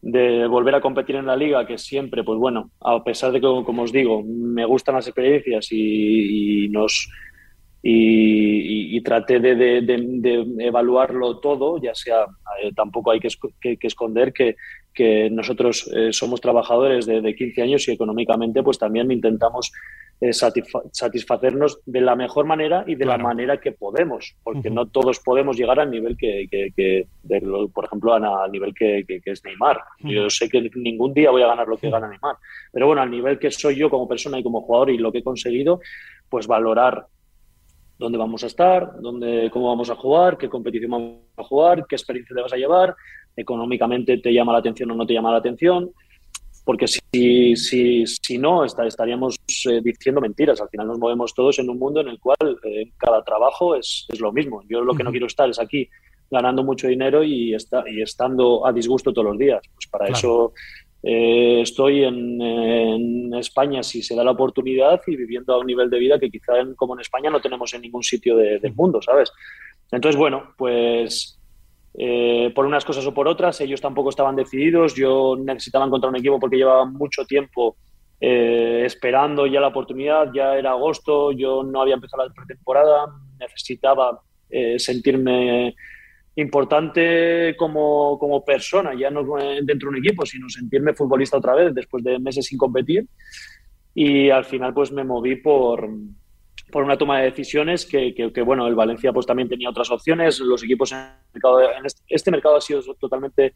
de 0.00 0.46
volver 0.46 0.74
a 0.76 0.80
competir 0.80 1.16
en 1.16 1.26
la 1.26 1.36
liga, 1.36 1.66
que 1.66 1.76
siempre, 1.76 2.24
pues 2.24 2.38
bueno, 2.38 2.70
a 2.80 3.04
pesar 3.04 3.30
de 3.30 3.42
que, 3.42 3.46
como 3.46 3.82
os 3.82 3.92
digo, 3.92 4.22
me 4.24 4.64
gustan 4.64 4.94
las 4.94 5.06
experiencias 5.06 5.68
y 5.70 6.68
nos 6.70 7.10
y, 7.82 9.00
traté 9.02 9.40
de, 9.40 10.46
evaluarlo 10.58 11.38
todo, 11.38 11.78
ya 11.78 11.94
sea, 11.94 12.26
eh, 12.62 12.72
tampoco 12.74 13.10
hay 13.10 13.18
que, 13.18 13.28
esconder 13.80 14.32
que, 14.32 14.56
nosotros 15.30 15.90
eh, 15.92 16.12
somos 16.12 16.40
trabajadores 16.40 17.06
de, 17.06 17.34
15 17.34 17.62
años 17.62 17.88
y 17.88 17.92
económicamente 17.92 18.62
pues 18.62 18.78
también 18.78 19.10
intentamos 19.10 19.72
eh, 20.20 20.32
satisfacernos 20.32 21.80
de 21.86 22.00
la 22.02 22.14
mejor 22.14 22.44
manera 22.44 22.84
y 22.86 22.94
de 22.94 23.06
la 23.06 23.18
manera 23.18 23.58
que 23.58 23.72
podemos, 23.72 24.36
porque 24.44 24.70
no 24.70 24.86
todos 24.86 25.18
podemos 25.18 25.56
llegar 25.56 25.80
al 25.80 25.90
nivel 25.90 26.16
que, 26.16 27.06
por 27.74 27.84
ejemplo, 27.86 28.14
al 28.14 28.52
nivel 28.52 28.72
que, 28.74 29.04
es 29.24 29.44
Neymar. 29.44 29.80
Yo 30.00 30.30
sé 30.30 30.48
que 30.48 30.70
ningún 30.76 31.12
día 31.14 31.32
voy 31.32 31.42
a 31.42 31.48
ganar 31.48 31.66
lo 31.66 31.78
que 31.78 31.90
gana 31.90 32.08
Neymar, 32.08 32.36
pero 32.70 32.86
bueno, 32.86 33.02
al 33.02 33.10
nivel 33.10 33.40
que 33.40 33.50
soy 33.50 33.74
yo 33.74 33.90
como 33.90 34.06
persona 34.06 34.38
y 34.38 34.44
como 34.44 34.60
jugador 34.60 34.90
y 34.90 34.98
lo 34.98 35.10
que 35.10 35.18
he 35.18 35.24
conseguido, 35.24 35.80
pues 36.28 36.46
valorar 36.46 37.06
dónde 38.02 38.18
vamos 38.18 38.44
a 38.44 38.46
estar, 38.46 39.00
dónde, 39.00 39.50
cómo 39.50 39.68
vamos 39.68 39.90
a 39.90 39.96
jugar, 39.96 40.36
qué 40.36 40.48
competición 40.48 40.90
vamos 40.90 41.20
a 41.36 41.44
jugar, 41.44 41.86
qué 41.88 41.96
experiencia 41.96 42.34
te 42.34 42.42
vas 42.42 42.52
a 42.52 42.56
llevar, 42.56 42.94
económicamente 43.36 44.18
te 44.18 44.32
llama 44.32 44.52
la 44.52 44.58
atención 44.58 44.90
o 44.90 44.94
no 44.94 45.06
te 45.06 45.14
llama 45.14 45.32
la 45.32 45.38
atención, 45.38 45.90
porque 46.64 46.86
si, 46.86 47.56
si, 47.56 48.06
si 48.06 48.38
no, 48.38 48.64
estaríamos 48.64 49.36
eh, 49.68 49.80
diciendo 49.82 50.20
mentiras. 50.20 50.60
Al 50.60 50.68
final 50.68 50.86
nos 50.86 50.98
movemos 50.98 51.34
todos 51.34 51.58
en 51.58 51.68
un 51.68 51.78
mundo 51.78 52.00
en 52.00 52.08
el 52.08 52.20
cual 52.20 52.58
eh, 52.64 52.92
cada 52.96 53.22
trabajo 53.24 53.74
es, 53.74 54.06
es, 54.08 54.20
lo 54.20 54.32
mismo. 54.32 54.62
Yo 54.68 54.82
lo 54.82 54.94
que 54.94 55.02
no 55.02 55.10
quiero 55.10 55.26
estar 55.26 55.50
es 55.50 55.58
aquí 55.58 55.88
ganando 56.30 56.62
mucho 56.62 56.86
dinero 56.86 57.24
y, 57.24 57.54
está, 57.54 57.84
y 57.88 58.00
estando 58.00 58.66
a 58.66 58.72
disgusto 58.72 59.12
todos 59.12 59.28
los 59.28 59.38
días. 59.38 59.60
Pues 59.74 59.86
para 59.88 60.06
eso 60.08 60.52
eh, 61.02 61.60
estoy 61.62 62.04
en, 62.04 63.32
España 63.34 63.82
si 63.82 64.02
se 64.02 64.14
da 64.14 64.22
la 64.22 64.30
oportunidad 64.30 65.00
y 65.06 65.16
viviendo 65.16 65.54
a 65.54 65.58
un 65.58 65.66
nivel 65.66 65.90
de 65.90 65.98
vida 65.98 66.18
que 66.18 66.30
quizá 66.30 66.52
como 66.76 66.94
en 66.94 67.00
España 67.00 67.28
no 67.28 67.40
tenemos 67.40 67.74
en 67.74 67.80
ningún 67.80 68.02
sitio 68.04 68.36
del 68.36 68.74
mundo, 68.74 69.02
¿sabes? 69.02 69.32
Entonces, 69.90 70.16
bueno, 70.16 70.52
pues 70.56 71.40
eh, 71.94 72.52
por 72.54 72.66
unas 72.66 72.84
cosas 72.84 73.04
o 73.04 73.12
por 73.12 73.26
otras, 73.26 73.60
ellos 73.60 73.80
tampoco 73.80 74.10
estaban 74.10 74.36
decididos, 74.36 74.94
yo 74.94 75.36
necesitaba 75.36 75.86
encontrar 75.86 76.10
un 76.10 76.18
equipo 76.18 76.38
porque 76.38 76.58
llevaba 76.58 76.84
mucho 76.84 77.24
tiempo 77.24 77.76
eh, 78.20 78.82
esperando 78.84 79.46
ya 79.46 79.60
la 79.60 79.68
oportunidad, 79.68 80.30
ya 80.32 80.56
era 80.56 80.70
agosto, 80.70 81.32
yo 81.32 81.64
no 81.64 81.80
había 81.80 81.94
empezado 81.94 82.24
la 82.24 82.32
pretemporada, 82.32 83.06
necesitaba 83.40 84.20
sentirme 84.76 85.74
importante 86.36 87.54
como, 87.58 88.18
como, 88.18 88.44
persona, 88.44 88.94
ya 88.94 89.10
no 89.10 89.22
dentro 89.62 89.90
de 89.90 89.98
un 89.98 90.04
equipo, 90.04 90.24
sino 90.24 90.48
sentirme 90.48 90.94
futbolista 90.94 91.36
otra 91.36 91.54
vez 91.54 91.74
después 91.74 92.02
de 92.02 92.18
meses 92.18 92.46
sin 92.46 92.58
competir. 92.58 93.06
Y 93.94 94.30
al 94.30 94.44
final 94.44 94.72
pues 94.72 94.90
me 94.92 95.04
moví 95.04 95.36
por, 95.36 95.88
por 96.70 96.84
una 96.84 96.96
toma 96.96 97.18
de 97.18 97.26
decisiones 97.26 97.84
que, 97.84 98.14
que, 98.14 98.42
bueno, 98.42 98.66
el 98.66 98.74
Valencia 98.74 99.12
pues 99.12 99.26
también 99.26 99.48
tenía 99.48 99.68
otras 99.68 99.90
opciones. 99.90 100.40
Los 100.40 100.62
equipos 100.64 100.92
en, 100.92 100.98
el 100.98 101.04
mercado, 101.34 101.60
en 101.60 101.84
este, 102.08 102.30
mercado 102.30 102.56
ha 102.56 102.60
sido 102.62 102.82
totalmente, 102.94 103.52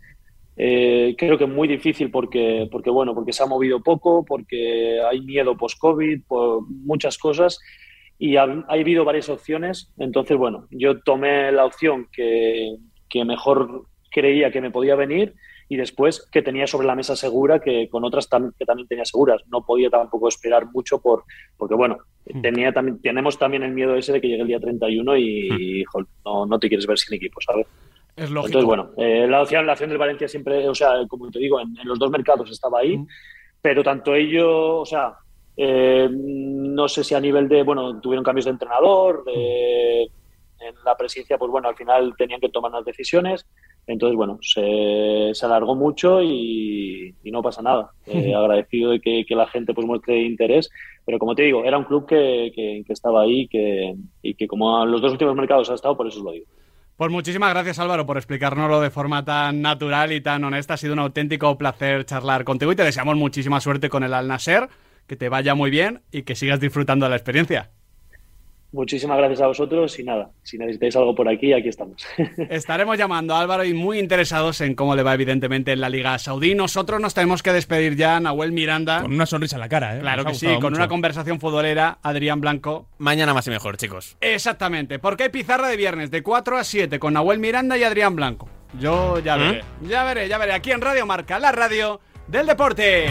eh, 0.56 1.14
creo 1.16 1.38
que 1.38 1.46
muy 1.46 1.66
difícil 1.66 2.10
porque, 2.10 2.68
porque, 2.70 2.90
bueno, 2.90 3.14
porque 3.14 3.32
se 3.32 3.42
ha 3.42 3.46
movido 3.46 3.82
poco, 3.82 4.22
porque 4.22 5.00
hay 5.00 5.22
miedo 5.22 5.56
post-COVID, 5.56 6.24
por 6.28 6.68
muchas 6.68 7.16
cosas 7.16 7.58
y 8.18 8.36
ha, 8.36 8.42
habido 8.68 9.04
varias 9.04 9.28
opciones. 9.28 9.92
Entonces, 9.98 10.36
bueno, 10.36 10.66
yo 10.70 11.00
tomé 11.00 11.52
la 11.52 11.64
opción 11.64 12.08
que, 12.12 12.76
que 13.08 13.24
mejor 13.24 13.86
creía 14.10 14.50
que 14.50 14.60
me 14.60 14.70
podía 14.70 14.94
venir 14.94 15.34
y 15.68 15.76
después 15.76 16.28
que 16.30 16.42
tenía 16.42 16.66
sobre 16.66 16.86
la 16.86 16.94
mesa 16.94 17.16
segura 17.16 17.60
que 17.60 17.88
con 17.88 18.04
otras 18.04 18.28
que 18.58 18.64
también 18.64 18.88
tenía 18.88 19.04
seguras. 19.04 19.42
No 19.50 19.64
podía 19.64 19.90
tampoco 19.90 20.28
esperar 20.28 20.66
mucho 20.72 21.00
por 21.00 21.24
porque, 21.56 21.74
bueno, 21.74 21.98
hmm. 22.26 22.40
tenía 22.40 22.72
también, 22.72 23.00
tenemos 23.00 23.38
también 23.38 23.62
el 23.62 23.72
miedo 23.72 23.96
ese 23.96 24.12
de 24.12 24.20
que 24.20 24.28
llegue 24.28 24.42
el 24.42 24.48
día 24.48 24.60
31 24.60 25.16
y, 25.16 25.82
hmm. 25.82 26.04
no, 26.24 26.46
no 26.46 26.58
te 26.58 26.68
quieres 26.68 26.86
ver 26.86 26.98
sin 26.98 27.16
equipo, 27.16 27.40
¿sabes? 27.40 27.66
Es 28.14 28.30
lógico. 28.30 28.46
Entonces, 28.46 28.66
bueno, 28.66 28.90
eh, 28.96 29.26
la, 29.28 29.42
opción, 29.42 29.66
la 29.66 29.72
opción 29.72 29.90
del 29.90 29.98
Valencia 29.98 30.28
siempre, 30.28 30.66
o 30.68 30.74
sea, 30.74 31.06
como 31.08 31.30
te 31.30 31.38
digo, 31.38 31.60
en, 31.60 31.74
los 31.84 31.98
dos 31.98 32.10
mercados 32.10 32.50
estaba 32.50 32.80
ahí, 32.80 32.96
hmm. 32.96 33.06
pero 33.60 33.82
tanto 33.82 34.14
ellos, 34.14 34.46
o 34.48 34.86
sea, 34.86 35.14
eh, 35.56 36.08
no 36.10 36.88
sé 36.88 37.04
si 37.04 37.14
a 37.14 37.20
nivel 37.20 37.48
de, 37.48 37.62
bueno, 37.62 38.00
tuvieron 38.00 38.24
cambios 38.24 38.44
de 38.44 38.52
entrenador, 38.52 39.24
de 39.24 40.10
en 40.60 40.74
la 40.84 40.96
presidencia, 40.96 41.38
pues 41.38 41.50
bueno, 41.50 41.68
al 41.68 41.76
final 41.76 42.14
tenían 42.16 42.40
que 42.40 42.48
tomar 42.48 42.72
las 42.72 42.84
decisiones. 42.84 43.46
Entonces, 43.86 44.16
bueno, 44.16 44.38
se, 44.42 45.30
se 45.32 45.46
alargó 45.46 45.74
mucho 45.74 46.20
y, 46.22 47.14
no 47.24 47.42
pasa 47.42 47.62
nada. 47.62 47.90
Eh, 48.06 48.34
agradecido 48.34 48.92
de 48.92 49.00
que, 49.00 49.24
la 49.30 49.46
gente 49.46 49.74
pues 49.74 49.86
muestre 49.86 50.22
interés, 50.22 50.70
pero 51.04 51.18
como 51.18 51.34
te 51.34 51.42
digo, 51.42 51.64
era 51.64 51.76
un 51.76 51.84
club 51.84 52.06
que, 52.06 52.50
que, 52.54 52.92
estaba 52.92 53.22
ahí 53.22 53.46
que, 53.48 53.94
y 54.22 54.34
que 54.34 54.46
como 54.46 54.86
los 54.86 55.02
dos 55.02 55.12
últimos 55.12 55.34
mercados 55.34 55.68
ha 55.70 55.74
estado, 55.74 55.96
por 55.96 56.06
eso 56.06 56.18
os 56.18 56.24
lo 56.24 56.32
digo. 56.32 56.46
Pues 56.96 57.10
muchísimas 57.10 57.50
gracias 57.50 57.78
Álvaro 57.78 58.06
por 58.06 58.16
explicárnoslo 58.16 58.80
de 58.80 58.90
forma 58.90 59.22
tan 59.22 59.60
natural 59.60 60.12
y 60.12 60.22
tan 60.22 60.44
honesta. 60.44 60.74
Ha 60.74 60.78
sido 60.78 60.94
un 60.94 61.00
auténtico 61.00 61.58
placer 61.58 62.06
charlar 62.06 62.44
contigo 62.44 62.72
y 62.72 62.76
te 62.76 62.84
deseamos 62.84 63.16
muchísima 63.16 63.60
suerte 63.60 63.90
con 63.90 64.02
el 64.02 64.14
Al 64.14 64.28
Nasser, 64.28 64.68
que 65.06 65.16
te 65.16 65.28
vaya 65.28 65.54
muy 65.54 65.70
bien 65.70 66.02
y 66.10 66.22
que 66.22 66.34
sigas 66.34 66.60
disfrutando 66.60 67.06
de 67.06 67.10
la 67.10 67.16
experiencia. 67.16 67.70
Muchísimas 68.72 69.16
gracias 69.16 69.40
a 69.40 69.46
vosotros 69.46 69.98
y 69.98 70.04
nada, 70.04 70.30
si 70.42 70.58
necesitáis 70.58 70.94
algo 70.96 71.14
por 71.14 71.28
aquí, 71.28 71.52
aquí 71.52 71.68
estamos. 71.68 72.04
Estaremos 72.50 72.98
llamando 72.98 73.34
a 73.34 73.40
Álvaro 73.40 73.64
y 73.64 73.72
muy 73.72 73.98
interesados 73.98 74.60
en 74.60 74.74
cómo 74.74 74.94
le 74.94 75.02
va 75.02 75.14
evidentemente 75.14 75.72
en 75.72 75.80
la 75.80 75.88
Liga 75.88 76.18
Saudí. 76.18 76.54
Nosotros 76.54 77.00
nos 77.00 77.14
tenemos 77.14 77.42
que 77.42 77.52
despedir 77.52 77.96
ya, 77.96 78.18
Nahuel 78.20 78.52
Miranda. 78.52 79.02
Con 79.02 79.14
una 79.14 79.24
sonrisa 79.24 79.56
en 79.56 79.60
la 79.60 79.68
cara, 79.68 79.96
¿eh? 79.96 80.00
Claro 80.00 80.24
que 80.26 80.34
sí, 80.34 80.48
con 80.60 80.74
una 80.74 80.88
conversación 80.88 81.40
futbolera, 81.40 81.98
Adrián 82.02 82.40
Blanco. 82.40 82.88
Mañana 82.98 83.32
más 83.32 83.46
y 83.46 83.50
mejor, 83.50 83.76
chicos. 83.76 84.16
Exactamente, 84.20 84.98
porque 84.98 85.24
hay 85.24 85.28
pizarra 85.30 85.68
de 85.68 85.76
viernes 85.76 86.10
de 86.10 86.22
4 86.22 86.58
a 86.58 86.64
7 86.64 86.98
con 86.98 87.14
Nahuel 87.14 87.38
Miranda 87.38 87.78
y 87.78 87.84
Adrián 87.84 88.16
Blanco. 88.16 88.48
Yo 88.78 89.20
ya 89.20 89.36
¿Mm? 89.36 89.40
veré, 89.40 89.64
ya 89.88 90.04
veré, 90.04 90.28
ya 90.28 90.38
veré. 90.38 90.52
Aquí 90.52 90.72
en 90.72 90.82
Radio 90.82 91.06
Marca, 91.06 91.38
la 91.38 91.52
radio 91.52 92.00
del 92.26 92.46
deporte. 92.46 93.06